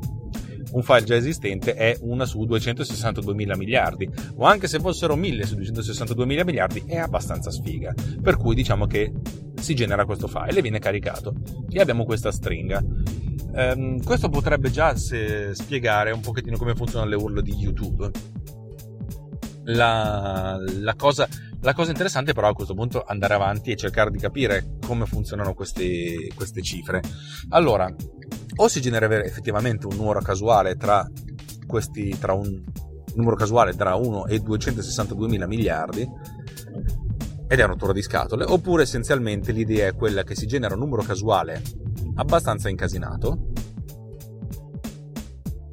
un 0.72 0.82
file 0.82 1.04
già 1.04 1.14
esistente 1.14 1.74
è 1.74 1.96
una 2.00 2.24
su 2.24 2.44
262 2.44 3.34
mila 3.34 3.56
miliardi, 3.56 4.08
o 4.36 4.44
anche 4.44 4.66
se 4.66 4.78
fossero 4.78 5.14
1000 5.14 5.44
su 5.44 5.54
262 5.56 6.26
mila 6.26 6.44
miliardi 6.44 6.82
è 6.86 6.96
abbastanza 6.96 7.50
sfiga. 7.50 7.92
Per 8.22 8.36
cui 8.36 8.54
diciamo 8.54 8.86
che 8.86 9.12
si 9.60 9.75
genera 9.75 10.04
questo 10.04 10.26
file 10.26 10.58
e 10.58 10.62
viene 10.62 10.78
caricato 10.78 11.34
e 11.68 11.80
abbiamo 11.80 12.04
questa 12.04 12.30
stringa. 12.30 12.82
Um, 13.52 14.02
questo 14.02 14.28
potrebbe 14.28 14.70
già 14.70 14.94
spiegare 14.96 16.10
un 16.10 16.20
pochettino 16.20 16.56
come 16.56 16.75
funzionano 16.75 17.10
le 17.10 17.16
URL 17.16 17.42
di 17.42 17.54
YouTube. 17.54 18.10
La, 19.68 20.58
la, 20.80 20.94
cosa, 20.94 21.26
la, 21.62 21.75
cosa, 21.75 21.90
interessante 21.90 22.32
però 22.32 22.48
a 22.48 22.52
questo 22.52 22.75
punto 22.75 23.00
è 23.00 23.04
andare 23.08 23.34
avanti 23.34 23.72
e 23.72 23.76
cercare 23.76 24.10
di 24.10 24.18
capire 24.18 24.76
come 24.86 25.06
funzionano 25.06 25.54
queste, 25.54 26.30
queste 26.34 26.62
cifre. 26.62 27.02
Allora, 27.48 27.92
o 28.58 28.68
si 28.68 28.80
genera 28.80 29.06
effettivamente 29.25 29.86
un 29.86 29.96
numero 29.96 30.20
casuale 30.20 30.76
tra 30.76 31.08
questi, 31.66 32.16
tra 32.18 32.32
un 32.32 32.62
numero 33.16 33.36
casuale 33.36 33.75
tra 33.75 33.94
1 33.96 34.26
e 34.26 34.38
262 34.38 35.28
mila 35.28 35.46
miliardi, 35.46 36.08
ed 37.48 37.58
è 37.58 37.62
una 37.62 37.72
rottura 37.72 37.92
di 37.92 38.02
scatole, 38.02 38.44
oppure 38.44 38.82
essenzialmente 38.82 39.52
l'idea 39.52 39.88
è 39.88 39.94
quella 39.94 40.24
che 40.24 40.34
si 40.34 40.46
genera 40.46 40.74
un 40.74 40.80
numero 40.80 41.02
casuale 41.02 41.62
abbastanza 42.16 42.68
incasinato. 42.68 43.48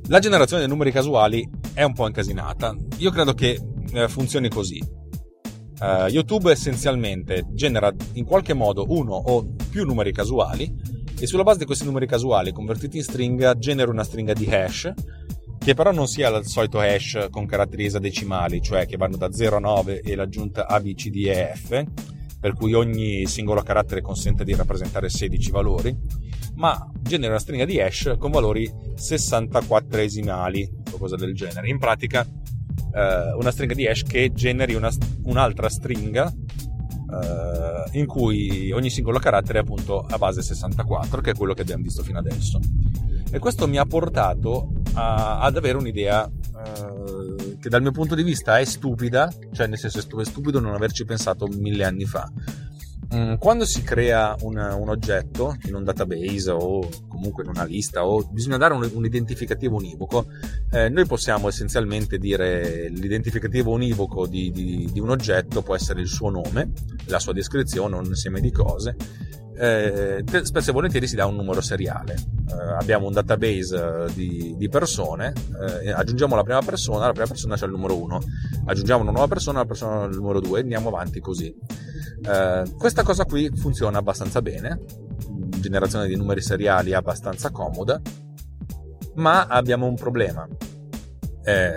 La 0.08 0.20
generazione 0.20 0.62
dei 0.62 0.72
numeri 0.72 0.92
casuali 0.92 1.50
è 1.74 1.84
un 1.84 1.94
po' 1.94 2.06
incasinata. 2.08 2.76
Io 2.98 3.10
credo 3.10 3.34
che 3.34 3.60
eh, 3.94 4.08
funzioni 4.08 4.50
così. 4.50 5.02
Uh, 5.80 6.08
YouTube 6.08 6.52
essenzialmente 6.52 7.48
genera 7.52 7.92
in 8.14 8.24
qualche 8.24 8.54
modo 8.54 8.86
uno 8.88 9.16
o 9.16 9.54
più 9.70 9.84
numeri 9.84 10.14
casuali 10.14 10.74
e 11.20 11.26
sulla 11.26 11.44
base 11.44 11.60
di 11.60 11.66
questi 11.66 11.84
numeri 11.84 12.08
casuali 12.08 12.54
convertiti 12.54 12.98
in 12.98 13.04
stringa 13.04 13.56
genera 13.56 13.92
una 13.92 14.04
stringa 14.04 14.34
di 14.34 14.46
hash 14.54 14.94
che 15.64 15.76
però 15.76 15.94
non 15.94 16.08
sia 16.08 16.28
il 16.28 16.46
solito 16.46 16.82
hash 16.82 17.28
con 17.32 17.46
caratteri 17.46 17.86
esadecimali, 17.86 18.62
cioè 18.62 18.86
che 18.86 18.98
vanno 18.98 19.16
da 19.16 19.32
0 19.32 19.56
a 19.56 19.60
9 19.60 20.02
e 20.02 20.14
l'aggiunta 20.14 20.68
A, 20.68 20.82
B, 20.82 20.94
C, 20.94 21.10
D 21.10 21.26
e 21.28 21.54
F, 21.56 21.84
per 22.38 22.54
cui 22.54 22.74
ogni 22.74 23.26
singolo 23.28 23.62
carattere 23.62 24.02
consente 24.02 24.44
di 24.44 24.54
rappresentare 24.56 25.08
16 25.08 25.52
valori, 25.52 25.98
ma 26.56 26.92
genera 27.00 27.30
una 27.30 27.40
stringa 27.40 27.64
di 27.64 27.80
hash 27.80 28.16
con 28.20 28.32
valori 28.32 28.70
64 28.94 30.02
esimali 30.02 30.70
o 30.70 30.82
qualcosa 30.84 31.16
del 31.16 31.34
genere. 31.34 31.70
In 31.70 31.80
pratica 31.80 32.24
eh, 32.26 33.34
una 33.40 33.52
stringa 33.52 33.74
di 33.74 33.88
hash 33.88 34.04
che 34.04 34.34
generi 34.34 34.74
una, 34.74 34.92
un'altra 35.24 35.70
stringa 35.70 36.28
eh, 36.30 37.98
in 37.98 38.06
cui 38.06 38.70
ogni 38.74 38.90
singolo 38.90 39.18
carattere 39.18 39.60
è 39.60 39.62
appunto 39.62 40.02
a 40.02 40.18
base 40.18 40.42
64, 40.42 41.22
che 41.22 41.32
è 41.32 41.34
quello 41.34 41.54
che 41.54 41.62
abbiamo 41.62 41.84
visto 41.84 42.04
fino 42.04 42.20
adesso. 42.20 42.60
E 43.32 43.40
questo 43.40 43.66
mi 43.66 43.78
ha 43.78 43.86
portato 43.86 44.83
a, 44.94 45.40
ad 45.40 45.58
avere 45.58 45.78
un'idea 45.78 46.26
uh, 46.26 47.58
che 47.60 47.70
dal 47.70 47.82
mio 47.82 47.92
punto 47.92 48.16
di 48.16 48.24
vista 48.24 48.60
è 48.60 48.66
stupida, 48.66 49.32
cioè 49.52 49.68
nel 49.68 49.78
senso 49.78 50.00
è 50.00 50.26
stupido 50.26 50.60
non 50.60 50.74
averci 50.74 51.06
pensato 51.06 51.48
mille 51.48 51.84
anni 51.86 52.06
fa. 52.06 52.30
Mm, 53.14 53.36
quando 53.36 53.64
si 53.66 53.84
crea 53.84 54.36
un, 54.42 54.58
un, 54.58 54.90
oggetto 54.90 55.56
in 55.66 55.76
un 55.76 55.84
database 55.84 56.50
o 56.50 56.90
comunque 57.08 57.44
in 57.44 57.50
una 57.50 57.64
lista 57.64 58.08
o 58.08 58.24
bisogna 58.24 58.58
dare 58.58 58.74
un, 58.74 58.90
un 58.92 59.06
identificativo 59.06 59.76
univoco, 59.76 60.26
eh, 60.72 60.90
noi 60.90 61.06
possiamo 61.06 61.48
essenzialmente 61.48 62.18
dire 62.18 62.90
l'identificativo 62.90 63.72
univoco 63.72 64.26
di, 64.26 64.50
di, 64.52 64.90
di 64.92 65.00
un 65.00 65.12
oggetto 65.12 65.62
può 65.62 65.76
essere 65.76 66.02
il 66.02 66.08
suo 66.08 66.30
nome, 66.30 66.72
la 67.06 67.20
sua 67.20 67.34
descrizione, 67.34 67.96
un 67.98 68.06
insieme 68.06 68.42
di 68.42 68.52
cose 68.52 68.96
eh, 69.56 70.24
spesso 70.44 70.70
e 70.70 70.74
volentieri 70.74 71.08
si 71.08 71.16
dà 71.16 71.26
un 71.26 71.36
numero 71.36 71.62
seriale. 71.62 72.14
Eh, 72.14 72.74
abbiamo 72.80 73.08
un 73.08 73.14
database 73.14 73.76
eh, 73.76 74.14
di, 74.14 74.56
di 74.58 74.70
persone, 74.70 75.34
eh, 75.82 75.92
aggiungiamo 75.92 76.36
la 76.36 76.44
prima 76.44 76.62
persona, 76.62 77.06
la 77.06 77.12
prima 77.12 77.28
persona 77.28 77.56
c'è 77.56 77.66
il 77.66 77.72
numero 77.72 77.98
1, 77.98 78.20
aggiungiamo 78.66 79.02
una 79.02 79.12
nuova 79.12 79.28
persona, 79.28 79.60
la 79.60 79.66
persona 79.66 80.06
il 80.06 80.16
numero 80.16 80.40
2 80.40 80.60
e 80.60 80.62
andiamo 80.62 80.90
avanti 80.90 81.20
così. 81.20 81.54
Eh, 82.26 82.64
questa 82.78 83.04
cosa 83.04 83.26
qui 83.26 83.50
funziona 83.56 84.00
abbastanza 84.00 84.42
bene, 84.42 84.82
generazione 85.60 86.08
di 86.08 86.16
numeri 86.16 86.42
seriali 86.42 86.92
è 86.92 86.96
abbastanza 86.96 87.52
comoda, 87.52 88.02
ma 89.16 89.46
abbiamo 89.48 89.88
un 89.88 89.96
problema. 89.96 90.48
Eh, 91.46 91.74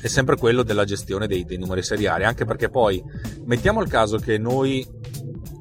è 0.00 0.06
sempre 0.08 0.36
quello 0.36 0.62
della 0.62 0.84
gestione 0.84 1.26
dei, 1.26 1.44
dei 1.44 1.56
numeri 1.56 1.82
seriali, 1.82 2.24
anche 2.24 2.44
perché 2.44 2.68
poi 2.68 3.02
mettiamo 3.44 3.80
il 3.80 3.88
caso 3.88 4.18
che 4.18 4.38
noi 4.38 4.86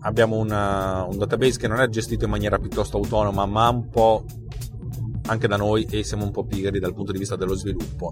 abbiamo 0.07 0.37
una, 0.37 1.03
un 1.03 1.17
database 1.17 1.59
che 1.59 1.67
non 1.67 1.81
è 1.81 1.87
gestito 1.89 2.23
in 2.23 2.31
maniera 2.31 2.57
piuttosto 2.57 2.97
autonoma, 2.97 3.45
ma 3.45 3.67
un 3.69 3.89
po' 3.89 4.23
anche 5.27 5.47
da 5.47 5.57
noi 5.57 5.85
e 5.85 6.03
siamo 6.03 6.23
un 6.23 6.31
po' 6.31 6.45
pigri 6.45 6.79
dal 6.79 6.93
punto 6.93 7.11
di 7.11 7.19
vista 7.19 7.35
dello 7.35 7.55
sviluppo. 7.55 8.09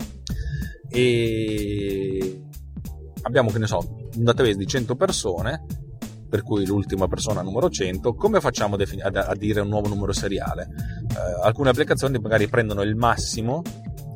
E 0.90 2.44
abbiamo, 3.22 3.50
che 3.50 3.60
ne 3.60 3.68
so, 3.68 3.78
un 4.16 4.24
database 4.24 4.58
di 4.58 4.68
100 4.68 4.96
persone, 4.96 5.66
per 6.30 6.44
cui 6.44 6.66
l'ultima 6.66 7.08
persona 7.08 7.42
numero 7.42 7.70
100, 7.70 8.14
come 8.14 8.42
facciamo 8.42 8.76
a, 8.76 9.36
dire 9.36 9.62
un 9.62 9.70
nuovo 9.70 9.88
numero 9.88 10.12
seriale? 10.12 10.68
Eh, 11.10 11.46
alcune 11.46 11.70
applicazioni 11.70 12.20
magari 12.20 12.50
prendono 12.50 12.82
il 12.82 12.96
massimo 12.96 13.62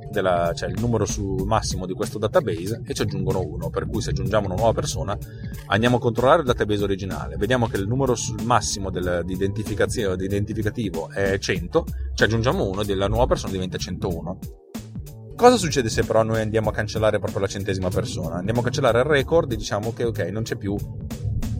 della, 0.09 0.51
cioè 0.55 0.69
il 0.69 0.79
numero 0.79 1.05
sul 1.05 1.45
massimo 1.45 1.85
di 1.85 1.93
questo 1.93 2.17
database 2.17 2.81
e 2.85 2.93
ci 2.93 3.01
aggiungono 3.01 3.41
uno, 3.41 3.69
per 3.69 3.87
cui 3.87 4.01
se 4.01 4.09
aggiungiamo 4.11 4.45
una 4.45 4.55
nuova 4.55 4.73
persona 4.73 5.17
andiamo 5.67 5.97
a 5.97 5.99
controllare 5.99 6.41
il 6.41 6.45
database 6.47 6.83
originale, 6.83 7.35
vediamo 7.37 7.67
che 7.67 7.77
il 7.77 7.87
numero 7.87 8.15
sul 8.15 8.43
massimo 8.43 8.89
del, 8.89 9.23
di, 9.25 9.35
di 9.37 9.45
identificativo 10.25 11.09
è 11.09 11.37
100, 11.37 11.85
ci 12.13 12.23
aggiungiamo 12.23 12.67
uno 12.67 12.81
e 12.81 12.85
della 12.85 13.07
nuova 13.07 13.27
persona 13.27 13.51
diventa 13.51 13.77
101. 13.77 14.39
Cosa 15.35 15.55
succede 15.55 15.87
se 15.87 16.03
però 16.03 16.23
noi 16.23 16.41
andiamo 16.41 16.69
a 16.69 16.73
cancellare 16.73 17.17
proprio 17.17 17.39
la 17.39 17.47
centesima 17.47 17.89
persona? 17.89 18.35
Andiamo 18.35 18.59
a 18.59 18.63
cancellare 18.63 18.99
il 18.99 19.05
record 19.05 19.51
e 19.51 19.55
diciamo 19.55 19.93
che 19.93 20.03
ok, 20.03 20.19
non 20.31 20.43
c'è 20.43 20.57
più 20.57 20.75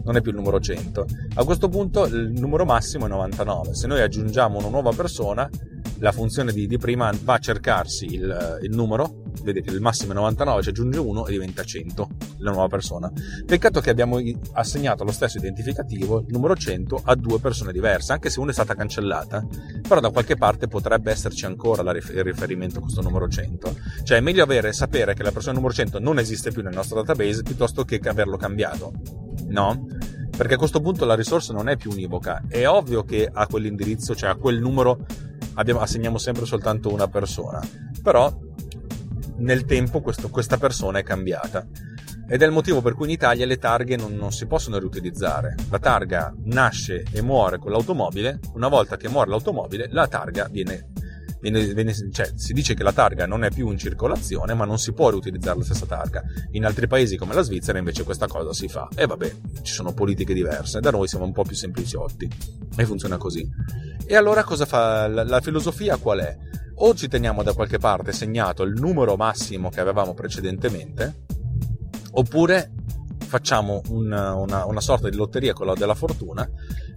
non 0.04 0.16
è 0.16 0.20
più 0.20 0.30
il 0.30 0.36
numero 0.36 0.58
100. 0.58 1.06
A 1.34 1.44
questo 1.44 1.68
punto 1.68 2.04
il 2.06 2.32
numero 2.32 2.64
massimo 2.64 3.06
è 3.06 3.08
99. 3.08 3.74
Se 3.74 3.86
noi 3.86 4.00
aggiungiamo 4.00 4.58
una 4.58 4.68
nuova 4.68 4.92
persona, 4.92 5.48
la 6.00 6.12
funzione 6.12 6.52
di, 6.52 6.66
di 6.66 6.78
prima 6.78 7.12
va 7.22 7.34
a 7.34 7.38
cercarsi 7.38 8.06
il, 8.06 8.58
il, 8.62 8.74
numero, 8.74 9.22
vede 9.42 9.60
che 9.60 9.70
il 9.70 9.80
massimo 9.80 10.12
è 10.12 10.14
99, 10.14 10.62
ci 10.62 10.68
aggiunge 10.70 10.98
1 10.98 11.26
e 11.26 11.30
diventa 11.30 11.62
100 11.62 12.08
la 12.38 12.50
nuova 12.50 12.68
persona. 12.68 13.10
Peccato 13.46 13.80
che 13.80 13.90
abbiamo 13.90 14.18
assegnato 14.52 15.04
lo 15.04 15.12
stesso 15.12 15.38
identificativo, 15.38 16.20
il 16.20 16.32
numero 16.32 16.56
100, 16.56 17.02
a 17.04 17.14
due 17.14 17.38
persone 17.38 17.72
diverse, 17.72 18.12
anche 18.12 18.30
se 18.30 18.40
una 18.40 18.50
è 18.50 18.54
stata 18.54 18.74
cancellata, 18.74 19.46
però 19.86 20.00
da 20.00 20.10
qualche 20.10 20.36
parte 20.36 20.68
potrebbe 20.68 21.10
esserci 21.10 21.44
ancora 21.44 21.82
la, 21.82 21.92
il 21.92 22.24
riferimento 22.24 22.78
a 22.78 22.82
questo 22.82 23.02
numero 23.02 23.28
100. 23.28 23.76
Cioè 24.02 24.18
è 24.18 24.20
meglio 24.20 24.42
avere, 24.42 24.72
sapere 24.72 25.14
che 25.14 25.22
la 25.22 25.32
persona 25.32 25.54
numero 25.54 25.74
100 25.74 25.98
non 26.00 26.18
esiste 26.18 26.50
più 26.50 26.62
nel 26.62 26.74
nostro 26.74 27.02
database 27.02 27.42
piuttosto 27.42 27.84
che 27.84 28.00
averlo 28.04 28.36
cambiato. 28.36 28.92
No? 29.48 29.86
Perché 30.34 30.54
a 30.54 30.58
questo 30.58 30.80
punto 30.80 31.04
la 31.04 31.14
risorsa 31.14 31.52
non 31.52 31.68
è 31.68 31.76
più 31.76 31.90
univoca. 31.90 32.44
È 32.48 32.66
ovvio 32.66 33.04
che 33.04 33.28
a 33.30 33.46
quell'indirizzo, 33.46 34.14
cioè 34.14 34.30
a 34.30 34.36
quel 34.36 34.58
numero, 34.58 35.04
abbiamo, 35.54 35.80
assegniamo 35.80 36.18
sempre 36.18 36.44
soltanto 36.44 36.92
una 36.92 37.08
persona. 37.08 37.60
Però 38.02 38.34
nel 39.38 39.64
tempo 39.64 40.00
questo, 40.00 40.28
questa 40.28 40.58
persona 40.58 40.98
è 40.98 41.02
cambiata. 41.02 41.66
Ed 42.28 42.42
è 42.42 42.46
il 42.46 42.52
motivo 42.52 42.80
per 42.80 42.94
cui 42.94 43.06
in 43.06 43.12
Italia 43.12 43.44
le 43.44 43.58
targhe 43.58 43.96
non, 43.96 44.14
non, 44.14 44.30
si 44.30 44.46
possono 44.46 44.78
riutilizzare. 44.78 45.56
La 45.68 45.80
targa 45.80 46.32
nasce 46.44 47.04
e 47.10 47.22
muore 47.22 47.58
con 47.58 47.72
l'automobile, 47.72 48.38
una 48.54 48.68
volta 48.68 48.96
che 48.96 49.08
muore 49.08 49.30
l'automobile, 49.30 49.88
la 49.90 50.06
targa 50.06 50.46
viene 50.48 50.90
viene, 51.40 51.72
viene, 51.72 51.94
cioè, 52.12 52.30
si 52.36 52.52
dice 52.52 52.74
che 52.74 52.82
la 52.82 52.92
targa 52.92 53.26
non 53.26 53.44
è 53.44 53.50
più 53.50 53.70
in 53.70 53.78
circolazione, 53.78 54.54
ma 54.54 54.64
non 54.64 54.78
si 54.78 54.92
può 54.92 55.10
riutilizzare 55.10 55.58
la 55.58 55.64
stessa 55.64 55.86
targa. 55.86 56.22
In 56.52 56.64
altri 56.64 56.86
paesi 56.86 57.16
come 57.16 57.34
la 57.34 57.42
Svizzera 57.42 57.78
invece 57.78 58.04
questa 58.04 58.26
cosa 58.26 58.52
si 58.52 58.68
fa. 58.68 58.88
E 58.94 59.06
vabbè, 59.06 59.34
ci 59.62 59.72
sono 59.72 59.92
politiche 59.92 60.34
diverse, 60.34 60.80
da 60.80 60.90
noi 60.90 61.08
siamo 61.08 61.24
un 61.24 61.32
po' 61.32 61.42
più 61.42 61.56
sempliciotti 61.56 62.28
e 62.76 62.84
funziona 62.84 63.16
così. 63.16 63.48
E 64.10 64.16
allora 64.16 64.42
cosa 64.42 64.66
fa 64.66 65.06
la, 65.06 65.40
filosofia 65.40 65.96
qual 65.96 66.18
è? 66.18 66.36
O 66.78 66.96
ci 66.96 67.06
teniamo 67.06 67.44
da 67.44 67.52
qualche 67.52 67.78
parte 67.78 68.10
segnato 68.10 68.64
il 68.64 68.72
numero 68.72 69.14
massimo 69.14 69.68
che 69.68 69.78
avevamo 69.78 70.14
precedentemente, 70.14 71.26
oppure 72.10 72.72
facciamo 73.18 73.80
un, 73.90 74.06
una, 74.10 74.66
una, 74.66 74.80
sorta 74.80 75.08
di 75.08 75.14
lotteria 75.14 75.52
con 75.52 75.66
la 75.66 75.74
della 75.74 75.94
fortuna 75.94 76.44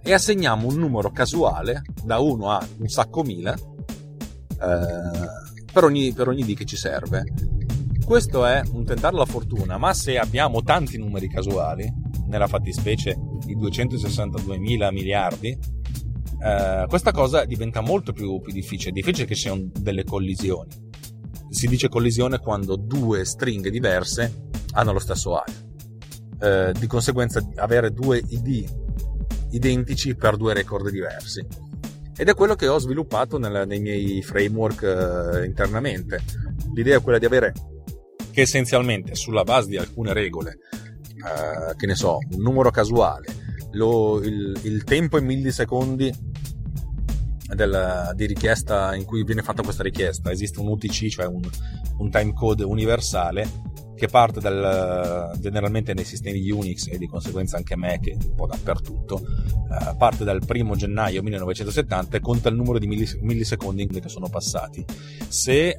e 0.02 0.12
assegniamo 0.12 0.66
un 0.66 0.74
numero 0.74 1.12
casuale 1.12 1.82
da 2.02 2.18
1 2.18 2.50
a 2.50 2.66
un 2.78 2.88
sacco 2.88 3.22
mila 3.22 3.54
eh, 3.54 4.58
per, 5.72 5.84
ogni, 5.84 6.12
per 6.12 6.26
ogni 6.26 6.42
D 6.42 6.54
che 6.56 6.64
ci 6.64 6.76
serve. 6.76 7.32
Questo 8.04 8.44
è 8.44 8.60
un 8.72 8.84
tentare 8.84 9.14
la 9.14 9.24
fortuna, 9.24 9.78
ma 9.78 9.94
se 9.94 10.18
abbiamo 10.18 10.64
tanti 10.64 10.98
numeri 10.98 11.28
casuali, 11.28 11.88
nella 12.26 12.48
fattispecie 12.48 13.16
i 13.46 13.54
262 13.54 14.58
mila 14.58 14.90
miliardi, 14.90 15.82
eh, 16.44 16.84
questa 16.88 17.10
cosa 17.10 17.46
diventa 17.46 17.80
molto 17.80 18.12
più, 18.12 18.38
più 18.40 18.52
difficile. 18.52 18.90
È 18.90 18.92
difficile 18.92 19.26
che 19.26 19.34
ci 19.34 19.42
siano 19.42 19.70
delle 19.72 20.04
collisioni. 20.04 20.70
Si 21.48 21.66
dice 21.66 21.88
collisione 21.88 22.38
quando 22.38 22.76
due 22.76 23.24
stringhe 23.24 23.70
diverse 23.70 24.48
hanno 24.72 24.92
lo 24.92 24.98
stesso 24.98 25.36
A. 25.36 25.44
Eh, 26.40 26.72
di 26.78 26.86
conseguenza 26.86 27.40
avere 27.56 27.92
due 27.92 28.22
ID 28.28 28.64
identici 29.52 30.14
per 30.16 30.36
due 30.36 30.52
record 30.52 30.90
diversi. 30.90 31.46
ed 32.16 32.28
è 32.28 32.34
quello 32.34 32.54
che 32.54 32.68
ho 32.68 32.78
sviluppato 32.78 33.38
nel, 33.38 33.66
nei 33.66 33.80
miei 33.80 34.22
framework 34.22 34.82
eh, 34.82 35.44
internamente. 35.46 36.22
L'idea 36.74 36.98
è 36.98 37.02
quella 37.02 37.18
di 37.18 37.24
avere 37.24 37.52
che 38.30 38.42
essenzialmente 38.42 39.14
sulla 39.14 39.44
base 39.44 39.68
di 39.68 39.76
alcune 39.76 40.12
regole, 40.12 40.58
eh, 41.00 41.74
che 41.76 41.86
ne 41.86 41.94
so, 41.94 42.18
un 42.18 42.42
numero 42.42 42.70
casuale, 42.70 43.26
lo, 43.74 44.20
il, 44.22 44.58
il, 44.62 44.84
tempo 44.84 45.18
in 45.18 45.24
millisecondi 45.24 46.12
del, 47.54 48.12
di 48.14 48.26
richiesta 48.26 48.94
in 48.94 49.04
cui 49.04 49.24
viene 49.24 49.42
fatta 49.42 49.62
questa 49.62 49.82
richiesta, 49.82 50.30
esiste 50.30 50.60
un 50.60 50.68
UTC, 50.68 51.08
cioè 51.08 51.26
un, 51.26 51.42
un 51.98 52.10
timecode 52.10 52.64
universale 52.64 53.72
che 53.94 54.08
parte 54.08 54.40
dal, 54.40 55.36
generalmente 55.38 55.94
nei 55.94 56.04
sistemi 56.04 56.50
Unix 56.50 56.88
e 56.88 56.98
di 56.98 57.06
conseguenza 57.06 57.56
anche 57.56 57.76
Mac 57.76 58.12
un 58.24 58.34
po' 58.34 58.46
dappertutto, 58.46 59.22
uh, 59.24 59.96
parte 59.96 60.24
dal 60.24 60.42
1 60.46 60.74
gennaio 60.74 61.22
1970 61.22 62.16
e 62.16 62.20
conta 62.20 62.48
il 62.48 62.56
numero 62.56 62.78
di 62.78 62.86
millisecondi 62.86 63.86
che 63.86 64.08
sono 64.08 64.28
passati. 64.28 64.84
Se 65.28 65.78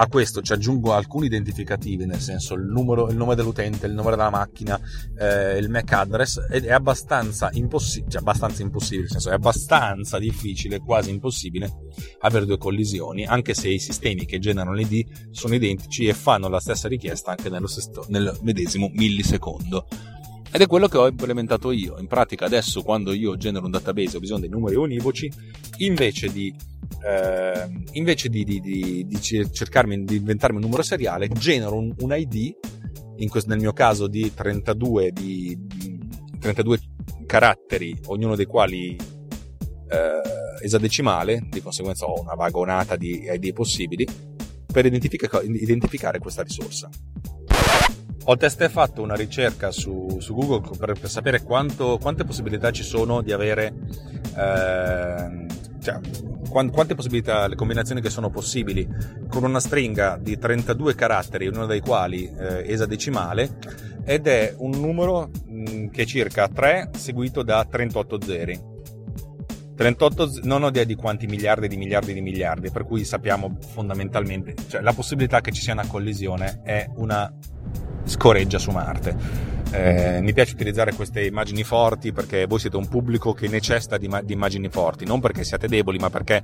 a 0.00 0.06
questo 0.06 0.42
ci 0.42 0.52
aggiungo 0.52 0.94
alcuni 0.94 1.26
identificativi, 1.26 2.06
nel 2.06 2.20
senso 2.20 2.54
il, 2.54 2.64
numero, 2.64 3.08
il 3.08 3.16
nome 3.16 3.34
dell'utente, 3.34 3.86
il 3.86 3.94
nome 3.94 4.10
della 4.10 4.30
macchina, 4.30 4.78
eh, 5.18 5.58
il 5.58 5.68
MAC 5.68 5.92
address, 5.92 6.46
ed 6.48 6.66
è 6.66 6.72
abbastanza 6.72 7.50
impossibile, 7.52 8.10
cioè 8.12 8.20
abbastanza 8.20 8.62
impossibile, 8.62 9.02
nel 9.02 9.10
senso 9.10 9.30
è 9.30 9.34
abbastanza 9.34 10.18
difficile, 10.18 10.78
quasi 10.78 11.10
impossibile, 11.10 11.72
avere 12.20 12.46
due 12.46 12.58
collisioni, 12.58 13.26
anche 13.26 13.54
se 13.54 13.68
i 13.70 13.80
sistemi 13.80 14.24
che 14.24 14.38
generano 14.38 14.72
l'ID 14.72 15.32
sono 15.32 15.54
identici 15.54 16.06
e 16.06 16.14
fanno 16.14 16.48
la 16.48 16.60
stessa 16.60 16.86
richiesta 16.86 17.32
anche 17.32 17.48
stesso, 17.50 18.04
nel 18.08 18.38
medesimo 18.42 18.88
millisecondo. 18.92 19.86
Ed 20.50 20.60
è 20.60 20.66
quello 20.66 20.88
che 20.88 20.96
ho 20.96 21.06
implementato 21.06 21.70
io. 21.70 21.98
In 21.98 22.06
pratica 22.06 22.46
adesso 22.46 22.82
quando 22.82 23.12
io 23.12 23.36
genero 23.36 23.66
un 23.66 23.70
database 23.70 24.16
ho 24.16 24.20
bisogno 24.20 24.40
dei 24.40 24.48
numeri 24.48 24.76
univoci, 24.76 25.30
invece 25.78 26.32
di 26.32 26.54
eh, 27.00 27.84
invece 27.92 28.28
di, 28.28 28.44
di, 28.44 28.60
di, 28.60 29.20
cercarmi 29.20 30.04
di 30.04 30.16
inventarmi 30.16 30.56
un 30.56 30.62
numero 30.62 30.82
seriale, 30.82 31.28
genero 31.28 31.76
un, 31.76 31.94
un 31.98 32.12
ID, 32.12 32.54
questo, 33.28 33.50
nel 33.50 33.58
mio 33.58 33.72
caso 33.72 34.06
di 34.06 34.32
32, 34.32 35.12
di, 35.12 35.58
32 36.38 36.80
caratteri, 37.26 37.96
ognuno 38.06 38.34
dei 38.34 38.46
quali 38.46 38.96
eh, 38.96 40.64
esadecimale, 40.64 41.46
di 41.48 41.60
conseguenza 41.60 42.06
ho 42.06 42.20
una 42.20 42.34
vagonata 42.34 42.96
di 42.96 43.28
ID 43.30 43.52
possibili, 43.52 44.06
per 44.70 44.86
identifica, 44.86 45.40
identificare 45.42 46.18
questa 46.18 46.42
risorsa. 46.42 46.88
Ho 48.30 48.36
testé 48.36 48.68
fatto 48.68 49.00
una 49.00 49.14
ricerca 49.14 49.70
su, 49.70 50.18
su 50.20 50.34
Google 50.34 50.76
per, 50.76 50.92
per 51.00 51.08
sapere 51.08 51.42
quanto, 51.42 51.96
quante 51.98 52.24
possibilità 52.24 52.70
ci 52.70 52.82
sono 52.82 53.22
di 53.22 53.32
avere 53.32 53.72
eh, 54.36 55.46
cioè, 55.80 55.98
quante 56.50 56.94
possibilità, 56.94 57.46
le 57.46 57.54
combinazioni 57.54 58.02
che 58.02 58.10
sono 58.10 58.28
possibili 58.28 58.86
con 59.30 59.44
una 59.44 59.60
stringa 59.60 60.18
di 60.20 60.36
32 60.36 60.94
caratteri, 60.94 61.46
uno 61.46 61.64
dei 61.64 61.80
quali 61.80 62.30
eh, 62.30 62.70
esadecimale, 62.70 63.56
ed 64.04 64.26
è 64.26 64.54
un 64.58 64.72
numero 64.78 65.30
mh, 65.46 65.86
che 65.86 66.02
è 66.02 66.04
circa 66.04 66.48
3 66.48 66.90
seguito 66.96 67.42
da 67.42 67.64
38 67.64 68.20
zeri. 68.20 68.60
38 69.74 70.40
non 70.42 70.64
ho 70.64 70.68
idea 70.68 70.84
di 70.84 70.96
quanti 70.96 71.26
miliardi 71.26 71.66
di 71.66 71.78
miliardi 71.78 72.12
di 72.12 72.20
miliardi, 72.20 72.70
per 72.70 72.84
cui 72.84 73.04
sappiamo 73.04 73.56
fondamentalmente, 73.58 74.54
cioè 74.68 74.82
la 74.82 74.92
possibilità 74.92 75.40
che 75.40 75.50
ci 75.50 75.62
sia 75.62 75.72
una 75.72 75.86
collisione 75.86 76.60
è 76.62 76.86
una 76.96 77.32
scoreggia 78.08 78.58
su 78.58 78.70
Marte. 78.70 79.56
Eh, 79.70 80.20
mi 80.22 80.32
piace 80.32 80.54
utilizzare 80.54 80.94
queste 80.94 81.26
immagini 81.26 81.62
forti 81.62 82.12
perché 82.12 82.46
voi 82.46 82.58
siete 82.58 82.76
un 82.76 82.88
pubblico 82.88 83.34
che 83.34 83.48
necessita 83.48 83.98
di, 83.98 84.08
di 84.24 84.32
immagini 84.32 84.68
forti, 84.70 85.04
non 85.04 85.20
perché 85.20 85.44
siate 85.44 85.68
deboli, 85.68 85.98
ma 85.98 86.08
perché, 86.08 86.42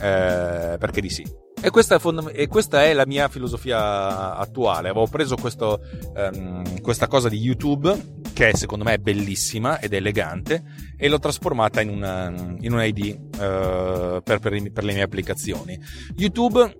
eh, 0.00 0.76
perché 0.78 1.00
di 1.00 1.10
sì. 1.10 1.24
E 1.62 1.68
questa, 1.68 1.98
fond- 1.98 2.30
e 2.32 2.46
questa, 2.46 2.84
è 2.84 2.94
la 2.94 3.04
mia 3.06 3.28
filosofia 3.28 4.36
attuale. 4.36 4.88
Avevo 4.88 5.06
preso 5.08 5.36
questo, 5.36 5.80
um, 6.14 6.80
questa 6.80 7.06
cosa 7.06 7.28
di 7.28 7.36
YouTube, 7.36 8.20
che 8.32 8.56
secondo 8.56 8.84
me 8.84 8.94
è 8.94 8.98
bellissima 8.98 9.78
ed 9.78 9.92
elegante, 9.92 10.62
e 10.96 11.08
l'ho 11.08 11.18
trasformata 11.18 11.82
in, 11.82 11.90
una, 11.90 12.32
in 12.60 12.72
un 12.72 12.82
ID 12.82 12.98
uh, 13.36 13.42
eh, 13.42 14.20
per, 14.24 14.38
per, 14.38 14.72
per 14.72 14.84
le 14.84 14.92
mie 14.94 15.02
applicazioni. 15.02 15.78
YouTube 16.16 16.76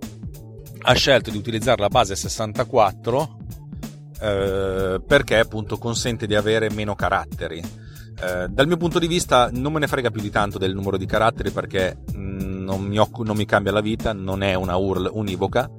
ha 0.82 0.94
scelto 0.94 1.30
di 1.30 1.36
utilizzare 1.36 1.82
la 1.82 1.88
base 1.88 2.16
64 2.16 3.36
eh, 4.20 5.00
perché 5.06 5.38
appunto 5.38 5.78
consente 5.78 6.26
di 6.26 6.34
avere 6.34 6.70
meno 6.70 6.94
caratteri. 6.94 7.62
Eh, 8.22 8.48
dal 8.48 8.66
mio 8.66 8.76
punto 8.76 8.98
di 8.98 9.06
vista 9.06 9.48
non 9.52 9.72
me 9.72 9.80
ne 9.80 9.86
frega 9.86 10.10
più 10.10 10.20
di 10.20 10.30
tanto 10.30 10.58
del 10.58 10.74
numero 10.74 10.98
di 10.98 11.06
caratteri 11.06 11.50
perché 11.50 11.96
mh, 12.12 12.18
non, 12.64 12.82
mi 12.82 12.98
occu- 12.98 13.24
non 13.24 13.36
mi 13.36 13.46
cambia 13.46 13.72
la 13.72 13.80
vita, 13.80 14.12
non 14.12 14.42
è 14.42 14.54
una 14.54 14.76
URL 14.76 15.08
univoca, 15.12 15.70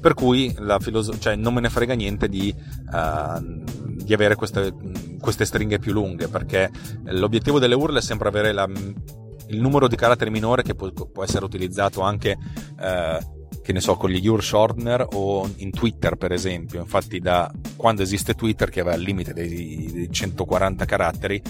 per 0.00 0.14
cui 0.14 0.54
filoso- 0.80 1.18
cioè, 1.18 1.36
non 1.36 1.54
me 1.54 1.60
ne 1.60 1.68
frega 1.68 1.94
niente 1.94 2.28
di, 2.28 2.54
uh, 2.92 3.62
di 4.02 4.14
avere 4.14 4.34
queste, 4.34 4.74
queste, 5.20 5.44
stringhe 5.44 5.78
più 5.78 5.92
lunghe 5.92 6.28
perché 6.28 6.70
l'obiettivo 7.04 7.58
delle 7.58 7.74
URL 7.74 7.98
è 7.98 8.02
sempre 8.02 8.28
avere 8.28 8.52
la, 8.52 8.66
il 8.66 9.60
numero 9.60 9.86
di 9.86 9.94
caratteri 9.94 10.30
minore 10.30 10.62
che 10.62 10.74
può, 10.74 10.90
può 10.90 11.22
essere 11.22 11.44
utilizzato 11.44 12.00
anche 12.00 12.36
uh, 12.78 13.41
che 13.62 13.72
ne 13.72 13.80
so, 13.80 13.96
con 13.96 14.10
gli 14.10 14.26
URL 14.26 14.42
shortener 14.42 15.06
o 15.12 15.48
in 15.56 15.70
Twitter 15.70 16.16
per 16.16 16.32
esempio. 16.32 16.80
Infatti 16.80 17.20
da 17.20 17.50
quando 17.76 18.02
esiste 18.02 18.34
Twitter 18.34 18.68
che 18.68 18.80
aveva 18.80 18.96
il 18.96 19.02
limite 19.02 19.32
dei, 19.32 19.90
dei 19.92 20.10
140 20.10 20.84
caratteri 20.84 21.42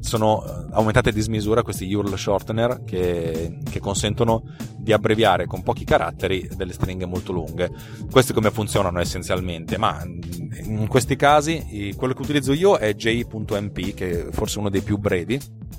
sono 0.00 0.44
eh, 0.44 0.66
aumentate 0.70 1.10
a 1.10 1.12
dismisura 1.12 1.62
questi 1.62 1.92
URL 1.92 2.16
shortener 2.16 2.82
che, 2.84 3.58
che, 3.68 3.80
consentono 3.80 4.44
di 4.76 4.92
abbreviare 4.92 5.46
con 5.46 5.62
pochi 5.62 5.84
caratteri 5.84 6.48
delle 6.54 6.72
stringhe 6.72 7.06
molto 7.06 7.32
lunghe. 7.32 7.70
Questi 8.10 8.32
come 8.32 8.50
funzionano 8.50 9.00
essenzialmente, 9.00 9.76
ma 9.76 10.02
in 10.04 10.86
questi 10.88 11.16
casi 11.16 11.94
quello 11.96 12.14
che 12.14 12.22
utilizzo 12.22 12.52
io 12.52 12.76
è 12.76 12.94
j.mp 12.94 13.94
che 13.94 14.28
è 14.28 14.30
forse 14.30 14.58
uno 14.58 14.70
dei 14.70 14.82
più 14.82 14.98
brevi 14.98 15.38
di 15.38 15.77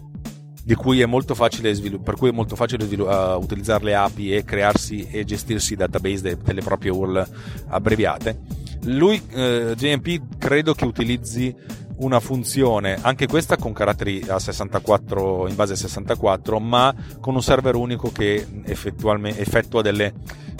cui 0.76 1.02
è 1.02 1.06
molto 1.06 1.36
facile 1.36 1.74
svilupp- 1.74 2.04
per 2.04 2.16
cui 2.16 2.30
è 2.30 2.32
molto 2.32 2.56
facile 2.56 2.86
svilu- 2.86 3.08
uh, 3.08 3.38
utilizzare 3.42 3.84
le 3.84 3.96
API 3.96 4.36
e 4.36 4.44
crearsi 4.44 5.08
e 5.10 5.24
gestirsi 5.24 5.76
database 5.76 6.22
de- 6.22 6.38
delle 6.44 6.62
proprie 6.62 6.92
URL 6.92 7.28
abbreviate. 7.70 8.40
Lui, 8.84 9.22
uh, 9.34 9.74
JMP, 9.76 10.38
credo 10.38 10.74
che 10.74 10.86
utilizzi 10.86 11.54
una 12.00 12.20
funzione, 12.20 12.98
anche 13.02 13.28
questa 13.28 13.58
con 13.58 13.74
caratteri 13.74 14.24
a 14.28 14.40
64, 14.40 15.48
in 15.48 15.56
base 15.56 15.74
a 15.74 15.76
64, 15.78 16.60
ma 16.60 16.94
con 17.20 17.36
un 17.36 17.42
server 17.42 17.76
unico 17.76 18.12
che 18.12 18.46
effettua 18.66 19.82
delle, 19.82 20.14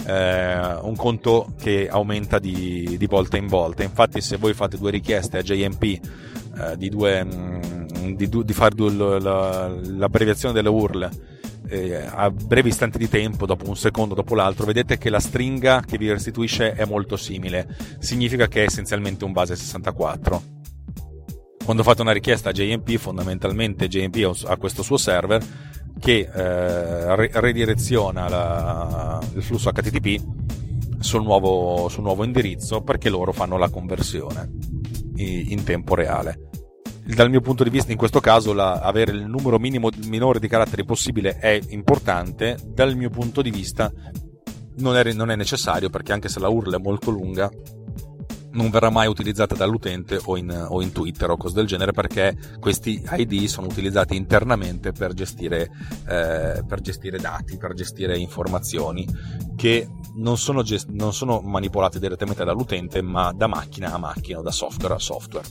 eh, 0.06 0.74
un 0.82 0.94
conto 0.96 1.52
che 1.60 1.88
aumenta 1.88 2.38
di, 2.38 2.96
di, 2.98 3.06
volta 3.06 3.36
in 3.36 3.46
volta. 3.46 3.82
Infatti, 3.82 4.20
se 4.20 4.36
voi 4.36 4.54
fate 4.54 4.78
due 4.78 4.90
richieste 4.90 5.38
a 5.38 5.42
JMP 5.42 5.82
eh, 5.82 6.00
di 6.76 6.88
due. 6.88 7.24
Mh, 7.24 7.28
mm, 7.30 8.14
di, 8.14 8.28
di 8.28 8.52
fare 8.54 8.74
l'abbreviazione 8.78 10.54
delle 10.54 10.70
URL 10.70 11.10
eh, 11.70 12.04
a 12.04 12.30
brevi 12.30 12.68
istanti 12.68 12.98
di 12.98 13.08
tempo, 13.08 13.46
dopo 13.46 13.68
un 13.68 13.76
secondo, 13.76 14.14
dopo 14.14 14.34
l'altro, 14.34 14.66
vedete 14.66 14.98
che 14.98 15.08
la 15.08 15.20
stringa 15.20 15.82
che 15.86 15.98
vi 15.98 16.10
restituisce 16.10 16.72
è 16.72 16.84
molto 16.84 17.16
simile. 17.16 17.66
Significa 17.98 18.48
che 18.48 18.62
è 18.62 18.66
essenzialmente 18.66 19.24
un 19.24 19.32
base 19.32 19.54
64. 19.54 20.59
Quando 21.70 21.86
fate 21.86 22.02
una 22.02 22.10
richiesta 22.10 22.48
a 22.48 22.52
JMP, 22.52 22.96
fondamentalmente 22.96 23.86
JMP 23.86 24.44
ha 24.46 24.56
questo 24.56 24.82
suo 24.82 24.96
server 24.96 25.40
che 26.00 26.28
eh, 26.28 27.30
redireziona 27.38 28.28
la, 28.28 29.20
il 29.34 29.40
flusso 29.40 29.70
HTTP 29.70 30.20
sul 30.98 31.22
nuovo, 31.22 31.88
sul 31.88 32.02
nuovo 32.02 32.24
indirizzo 32.24 32.80
perché 32.80 33.08
loro 33.08 33.30
fanno 33.30 33.56
la 33.56 33.68
conversione 33.68 34.50
in 35.14 35.62
tempo 35.62 35.94
reale. 35.94 36.48
Dal 37.04 37.30
mio 37.30 37.40
punto 37.40 37.62
di 37.62 37.70
vista 37.70 37.92
in 37.92 37.98
questo 37.98 38.18
caso 38.18 38.52
la, 38.52 38.80
avere 38.80 39.12
il 39.12 39.26
numero 39.26 39.60
minimo, 39.60 39.90
minore 40.06 40.40
di 40.40 40.48
caratteri 40.48 40.84
possibile 40.84 41.38
è 41.38 41.56
importante, 41.68 42.58
dal 42.66 42.96
mio 42.96 43.10
punto 43.10 43.42
di 43.42 43.50
vista 43.52 43.92
non 44.78 44.96
è, 44.96 45.12
non 45.12 45.30
è 45.30 45.36
necessario 45.36 45.88
perché 45.88 46.12
anche 46.12 46.28
se 46.28 46.40
la 46.40 46.48
URL 46.48 46.74
è 46.74 46.82
molto 46.82 47.12
lunga 47.12 47.48
non 48.52 48.70
verrà 48.70 48.90
mai 48.90 49.06
utilizzata 49.06 49.54
dall'utente 49.54 50.18
o 50.24 50.36
in, 50.36 50.66
o 50.68 50.82
in, 50.82 50.92
Twitter 50.92 51.30
o 51.30 51.36
cose 51.36 51.54
del 51.54 51.66
genere 51.66 51.92
perché 51.92 52.36
questi 52.58 53.02
ID 53.10 53.44
sono 53.44 53.66
utilizzati 53.66 54.16
internamente 54.16 54.92
per 54.92 55.12
gestire, 55.12 55.70
eh, 56.08 56.62
per 56.66 56.80
gestire 56.80 57.18
dati, 57.18 57.56
per 57.56 57.74
gestire 57.74 58.16
informazioni 58.18 59.06
che 59.56 59.88
non 60.16 60.36
sono, 60.38 60.62
gest- 60.62 60.88
non 60.90 61.12
sono 61.12 61.40
manipolate 61.40 61.98
direttamente 61.98 62.44
dall'utente 62.44 63.02
ma 63.02 63.32
da 63.32 63.46
macchina 63.46 63.92
a 63.92 63.98
macchina 63.98 64.38
o 64.38 64.42
da 64.42 64.50
software 64.50 64.94
a 64.94 64.98
software. 64.98 65.46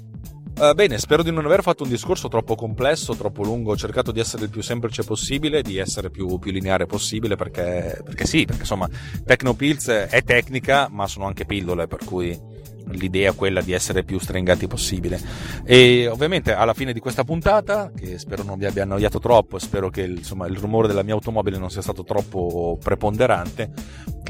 Uh, 0.60 0.74
bene, 0.74 0.98
spero 0.98 1.24
di 1.24 1.32
non 1.32 1.46
aver 1.46 1.62
fatto 1.62 1.84
un 1.84 1.90
discorso 1.90 2.28
troppo 2.28 2.56
complesso, 2.56 3.16
troppo 3.16 3.44
lungo. 3.44 3.72
Ho 3.72 3.78
cercato 3.78 4.12
di 4.12 4.20
essere 4.20 4.44
il 4.44 4.50
più 4.50 4.62
semplice 4.62 5.06
possibile, 5.06 5.62
di 5.62 5.78
essere 5.78 6.10
più, 6.10 6.38
più 6.38 6.52
lineare 6.52 6.86
possibile, 6.86 7.38
perché, 7.38 8.02
perché 8.04 8.26
sì, 8.26 8.44
perché 8.44 8.64
insomma, 8.64 8.90
Tecnopills 9.24 9.88
è 9.88 10.22
tecnica, 10.22 10.90
ma 10.92 11.08
sono 11.08 11.28
anche 11.28 11.46
pillole, 11.46 11.88
per 11.88 12.04
cui 12.04 12.49
l'idea 12.92 13.34
quella 13.34 13.62
di 13.62 13.74
essere 13.74 14.04
più 14.04 14.20
stringati 14.20 14.68
possibile. 14.68 15.20
E 15.64 16.08
ovviamente 16.08 16.54
alla 16.54 16.74
fine 16.74 16.94
di 16.94 17.00
questa 17.00 17.24
puntata, 17.24 17.92
che 17.96 18.18
spero 18.18 18.44
non 18.44 18.58
vi 18.58 18.66
abbia 18.66 18.84
annoiato 18.84 19.20
troppo, 19.20 19.60
spero 19.60 19.90
che 19.90 20.04
insomma, 20.04 20.48
il 20.48 20.58
rumore 20.58 20.88
della 20.88 21.04
mia 21.04 21.14
automobile 21.14 21.58
non 21.58 21.70
sia 21.70 21.82
stato 21.82 22.04
troppo 22.04 22.78
preponderante, 22.82 23.72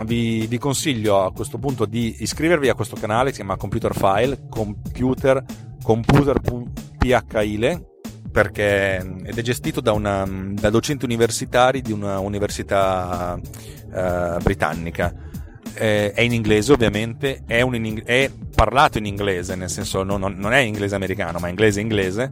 vi, 0.06 0.45
vi 0.48 0.58
consiglio 0.58 1.24
a 1.24 1.32
questo 1.32 1.58
punto 1.58 1.86
di 1.86 2.17
iscrivervi 2.19 2.69
a 2.69 2.74
questo 2.74 2.95
canale 2.95 3.30
si 3.30 3.38
chiama 3.38 3.58
Computer 3.58 3.93
File, 3.93 4.48
computer, 4.50 5.43
computer.phile 5.82 7.84
perché 8.32 8.98
ed 8.98 9.38
è 9.38 9.41
gestito 9.41 9.82
da, 9.82 9.91
una, 9.91 10.24
da 10.28 10.69
docenti 10.69 11.06
universitari 11.06 11.82
di 11.82 11.91
una 11.91 12.19
università 12.19 13.39
uh, 13.41 14.43
britannica 14.43 15.29
eh, 15.74 16.12
è 16.14 16.22
in 16.22 16.34
inglese 16.34 16.72
ovviamente, 16.72 17.44
è, 17.46 17.62
in, 17.62 18.02
è, 18.06 18.30
parlato 18.56 18.98
in 18.98 19.06
inglese, 19.06 19.56
nel 19.56 19.70
senso 19.70 20.04
non, 20.04 20.22
non 20.38 20.54
è 20.54 20.60
inglese 20.60 20.96
americano, 20.96 21.40
ma 21.40 21.48
inglese 21.48 21.82
inglese, 21.82 22.32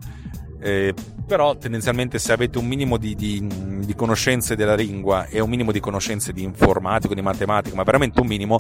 eh, 0.60 0.94
però 1.28 1.58
tendenzialmente 1.58 2.20
se 2.20 2.32
avete 2.32 2.58
un 2.58 2.66
minimo 2.66 2.96
di, 2.98 3.14
di, 3.14 3.46
di, 3.86 3.94
conoscenze 3.96 4.56
della 4.56 4.76
lingua 4.76 5.26
e 5.26 5.42
un 5.42 5.50
minimo 5.50 5.74
di 5.74 5.82
conoscenze 5.82 6.32
di 6.32 6.42
informatico, 6.42 7.14
di 7.14 7.22
matematica, 7.22 7.76
ma 7.76 7.84
veramente 7.84 8.22
un 8.22 8.28
minimo, 8.28 8.60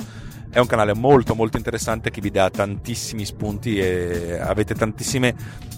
è 0.50 0.60
un 0.60 0.66
canale 0.66 0.94
molto 0.94 1.34
molto 1.34 1.56
interessante 1.56 2.12
che 2.12 2.20
vi 2.20 2.30
dà 2.30 2.50
tantissimi 2.50 3.24
spunti 3.24 3.80
e 3.80 4.38
avete 4.42 4.76
tantissime 4.76 5.34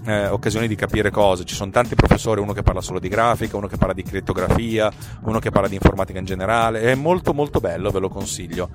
eh, 0.05 0.27
occasioni 0.29 0.67
di 0.67 0.75
capire 0.75 1.11
cose. 1.11 1.45
Ci 1.45 1.53
sono 1.53 1.69
tanti 1.69 1.93
professori, 1.93 2.41
uno 2.41 2.53
che 2.53 2.63
parla 2.63 2.81
solo 2.81 2.99
di 2.99 3.07
grafica, 3.07 3.55
uno 3.55 3.67
che 3.67 3.77
parla 3.77 3.93
di 3.93 4.03
crittografia, 4.03 4.91
uno 5.21 5.37
che 5.37 5.51
parla 5.51 5.67
di 5.67 5.75
informatica 5.75 6.17
in 6.17 6.25
generale, 6.25 6.81
è 6.81 6.95
molto 6.95 7.35
molto 7.35 7.59
bello, 7.59 7.91
ve 7.91 7.99
lo 7.99 8.09
consiglio. 8.09 8.69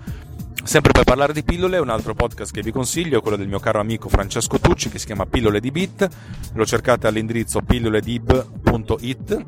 Sempre 0.65 0.93
per 0.93 1.05
parlare 1.05 1.35
di 1.35 1.45
pillole, 1.45 1.79
un 1.79 1.91
altro 1.91 2.15
podcast 2.15 2.51
che 2.51 2.63
vi 2.63 2.73
consiglio 2.73 3.19
è 3.19 3.21
quello 3.21 3.37
del 3.37 3.49
mio 3.49 3.59
caro 3.59 3.81
amico 3.81 4.09
Francesco 4.09 4.59
Tucci 4.59 4.89
che 4.89 4.99
si 4.99 5.05
chiama 5.05 5.27
Pillole 5.27 5.61
di 5.61 5.71
Bit. 5.71 6.09
Lo 6.55 6.65
cercate 6.65 7.07
all'indirizzo 7.07 7.61
pilloledib.it 7.61 9.47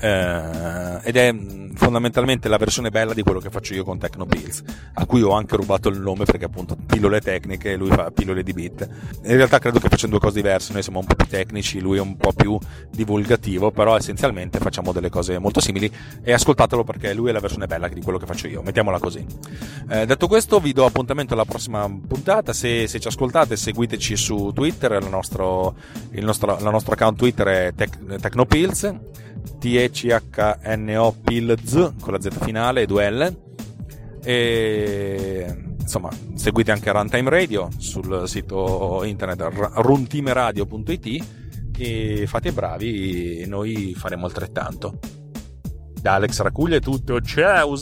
eh, 0.00 1.00
ed 1.02 1.16
è 1.16 1.34
fondamentalmente 1.74 2.48
la 2.48 2.58
versione 2.58 2.90
bella 2.90 3.12
di 3.12 3.22
quello 3.22 3.40
che 3.40 3.50
faccio 3.50 3.74
io 3.74 3.82
con 3.82 3.98
Tecnopills, 3.98 4.62
a 4.94 5.04
cui 5.04 5.20
ho 5.20 5.32
anche 5.32 5.56
rubato 5.56 5.88
il 5.88 5.98
nome 5.98 6.24
perché 6.24 6.44
appunto 6.44 6.76
pillole 6.90 7.20
tecniche 7.20 7.76
lui 7.76 7.88
fa 7.90 8.10
pillole 8.10 8.42
di 8.42 8.52
bit. 8.52 8.88
In 9.24 9.36
realtà 9.36 9.58
credo 9.58 9.78
che 9.78 9.88
facciamo 9.88 10.12
due 10.12 10.20
cose 10.20 10.34
diverse, 10.34 10.72
noi 10.72 10.82
siamo 10.82 10.98
un 10.98 11.06
po' 11.06 11.14
più 11.14 11.26
tecnici, 11.26 11.80
lui 11.80 11.98
è 11.98 12.00
un 12.00 12.16
po' 12.16 12.32
più 12.32 12.58
divulgativo, 12.90 13.70
però 13.70 13.96
essenzialmente 13.96 14.58
facciamo 14.58 14.92
delle 14.92 15.08
cose 15.08 15.38
molto 15.38 15.60
simili 15.60 15.90
e 16.22 16.32
ascoltatelo 16.32 16.84
perché 16.84 17.14
lui 17.14 17.30
è 17.30 17.32
la 17.32 17.40
versione 17.40 17.66
bella 17.66 17.88
di 17.88 18.02
quello 18.02 18.18
che 18.18 18.26
faccio 18.26 18.48
io, 18.48 18.62
mettiamola 18.62 18.98
così. 18.98 19.24
Eh, 19.88 20.04
detto 20.06 20.26
questo 20.26 20.58
vi 20.58 20.72
do 20.72 20.84
appuntamento 20.84 21.34
alla 21.34 21.44
prossima 21.44 21.88
puntata, 21.88 22.52
se, 22.52 22.86
se 22.86 22.98
ci 22.98 23.08
ascoltate 23.08 23.56
seguiteci 23.56 24.16
su 24.16 24.50
Twitter, 24.52 24.98
il 25.00 25.08
nostro, 25.08 25.74
il 26.10 26.24
nostro, 26.24 26.56
il 26.58 26.64
nostro 26.64 26.92
account 26.92 27.16
Twitter 27.16 27.46
è 27.46 27.72
Tec- 27.74 28.16
Tecnopills 28.20 28.94
T-E-C-H-N-O 29.58 31.14
Pilz 31.22 31.92
con 32.00 32.12
la 32.12 32.20
Z 32.20 32.28
finale 32.40 32.82
e 32.82 32.86
due 32.86 33.10
L. 33.10 33.36
E 34.22 35.69
insomma, 35.90 36.10
seguite 36.34 36.70
anche 36.70 36.92
Runtime 36.92 37.28
Radio 37.28 37.68
sul 37.78 38.28
sito 38.28 39.02
internet 39.02 39.72
runtimeradio.it 39.74 41.26
e 41.76 42.26
fate 42.28 42.52
bravi 42.52 43.38
e 43.38 43.46
noi 43.46 43.92
faremo 43.96 44.26
altrettanto. 44.26 45.00
Da 46.00 46.14
Alex 46.14 46.40
Racuglia 46.42 46.76
è 46.76 46.80
tutto, 46.80 47.20
ciao! 47.20 47.74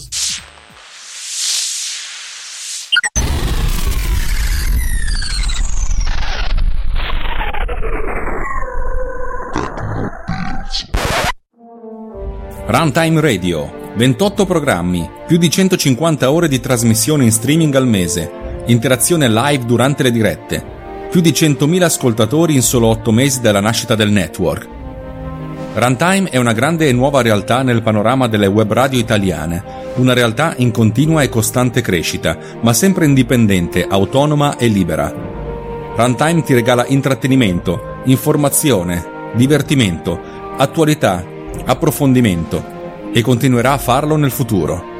Runtime 12.66 13.20
Radio, 13.20 13.92
28 13.96 14.46
programmi, 14.46 15.17
più 15.28 15.36
di 15.36 15.50
150 15.50 16.32
ore 16.32 16.48
di 16.48 16.58
trasmissione 16.58 17.22
in 17.22 17.30
streaming 17.30 17.74
al 17.74 17.86
mese, 17.86 18.62
interazione 18.64 19.28
live 19.28 19.66
durante 19.66 20.02
le 20.02 20.10
dirette, 20.10 20.64
più 21.10 21.20
di 21.20 21.32
100.000 21.32 21.82
ascoltatori 21.82 22.54
in 22.54 22.62
solo 22.62 22.86
8 22.86 23.12
mesi 23.12 23.42
dalla 23.42 23.60
nascita 23.60 23.94
del 23.94 24.10
network. 24.10 24.66
Runtime 25.74 26.30
è 26.30 26.38
una 26.38 26.54
grande 26.54 26.88
e 26.88 26.92
nuova 26.92 27.20
realtà 27.20 27.60
nel 27.60 27.82
panorama 27.82 28.26
delle 28.26 28.46
web 28.46 28.72
radio 28.72 28.98
italiane, 28.98 29.62
una 29.96 30.14
realtà 30.14 30.54
in 30.56 30.70
continua 30.70 31.20
e 31.20 31.28
costante 31.28 31.82
crescita, 31.82 32.38
ma 32.62 32.72
sempre 32.72 33.04
indipendente, 33.04 33.86
autonoma 33.86 34.56
e 34.56 34.66
libera. 34.68 35.12
Runtime 35.94 36.42
ti 36.42 36.54
regala 36.54 36.86
intrattenimento, 36.86 38.00
informazione, 38.04 39.30
divertimento, 39.34 40.18
attualità, 40.56 41.22
approfondimento 41.66 43.10
e 43.12 43.20
continuerà 43.20 43.72
a 43.72 43.78
farlo 43.78 44.16
nel 44.16 44.30
futuro. 44.30 44.96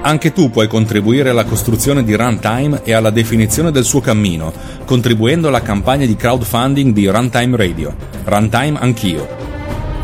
Anche 0.00 0.32
tu 0.32 0.48
puoi 0.50 0.68
contribuire 0.68 1.30
alla 1.30 1.44
costruzione 1.44 2.04
di 2.04 2.14
Runtime 2.14 2.82
e 2.84 2.92
alla 2.92 3.10
definizione 3.10 3.72
del 3.72 3.84
suo 3.84 4.00
cammino, 4.00 4.52
contribuendo 4.84 5.48
alla 5.48 5.60
campagna 5.60 6.06
di 6.06 6.14
crowdfunding 6.14 6.92
di 6.92 7.06
Runtime 7.08 7.56
Radio. 7.56 7.94
Runtime 8.24 8.78
Anch'io. 8.78 9.26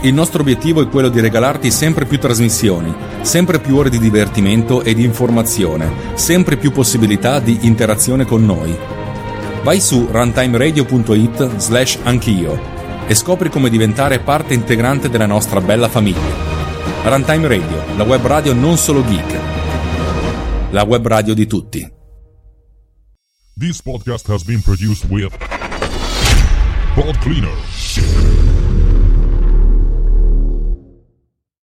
Il 0.01 0.13
nostro 0.13 0.43
obiettivo 0.43 0.83
è 0.83 0.89
quello 0.89 1.09
di 1.09 1.21
regalarti 1.21 1.71
sempre 1.71 2.05
più 2.05 2.19
trasmissioni, 2.19 2.93
sempre 3.23 3.59
più 3.59 3.77
ore 3.77 3.89
di 3.89 3.99
divertimento 3.99 4.83
e 4.83 4.95
di 4.95 5.05
informazione, 5.05 5.91
sempre 6.15 6.57
più 6.57 6.73
possibilità 6.73 7.39
di 7.39 7.61
interazione 7.63 8.27
con 8.27 8.45
noi. 8.45 8.77
Vai 9.63 9.81
su 9.81 10.07
runtimeradio.it 10.11 11.57
slash 11.57 11.99
anch'io 12.03 12.61
e 13.07 13.15
scopri 13.15 13.49
come 13.49 13.71
diventare 13.71 14.19
parte 14.19 14.53
integrante 14.53 15.09
della 15.09 15.27
nostra 15.27 15.61
bella 15.61 15.89
famiglia. 15.89 16.53
Runtime 17.05 17.49
Radio, 17.49 17.83
la 17.97 18.05
web 18.05 18.27
radio 18.27 18.53
non 18.53 18.77
solo 18.77 19.03
geek, 19.07 19.64
la 20.75 20.83
web 20.83 21.07
radio 21.07 21.35
di 21.35 21.47
tutti. 21.47 21.89
This 23.57 23.81
podcast 23.81 24.27
has 24.27 24.43
been 24.43 24.61
produced 24.61 25.05
with 25.09 25.31
Pod 26.97 27.17
Cleaner. 27.21 28.44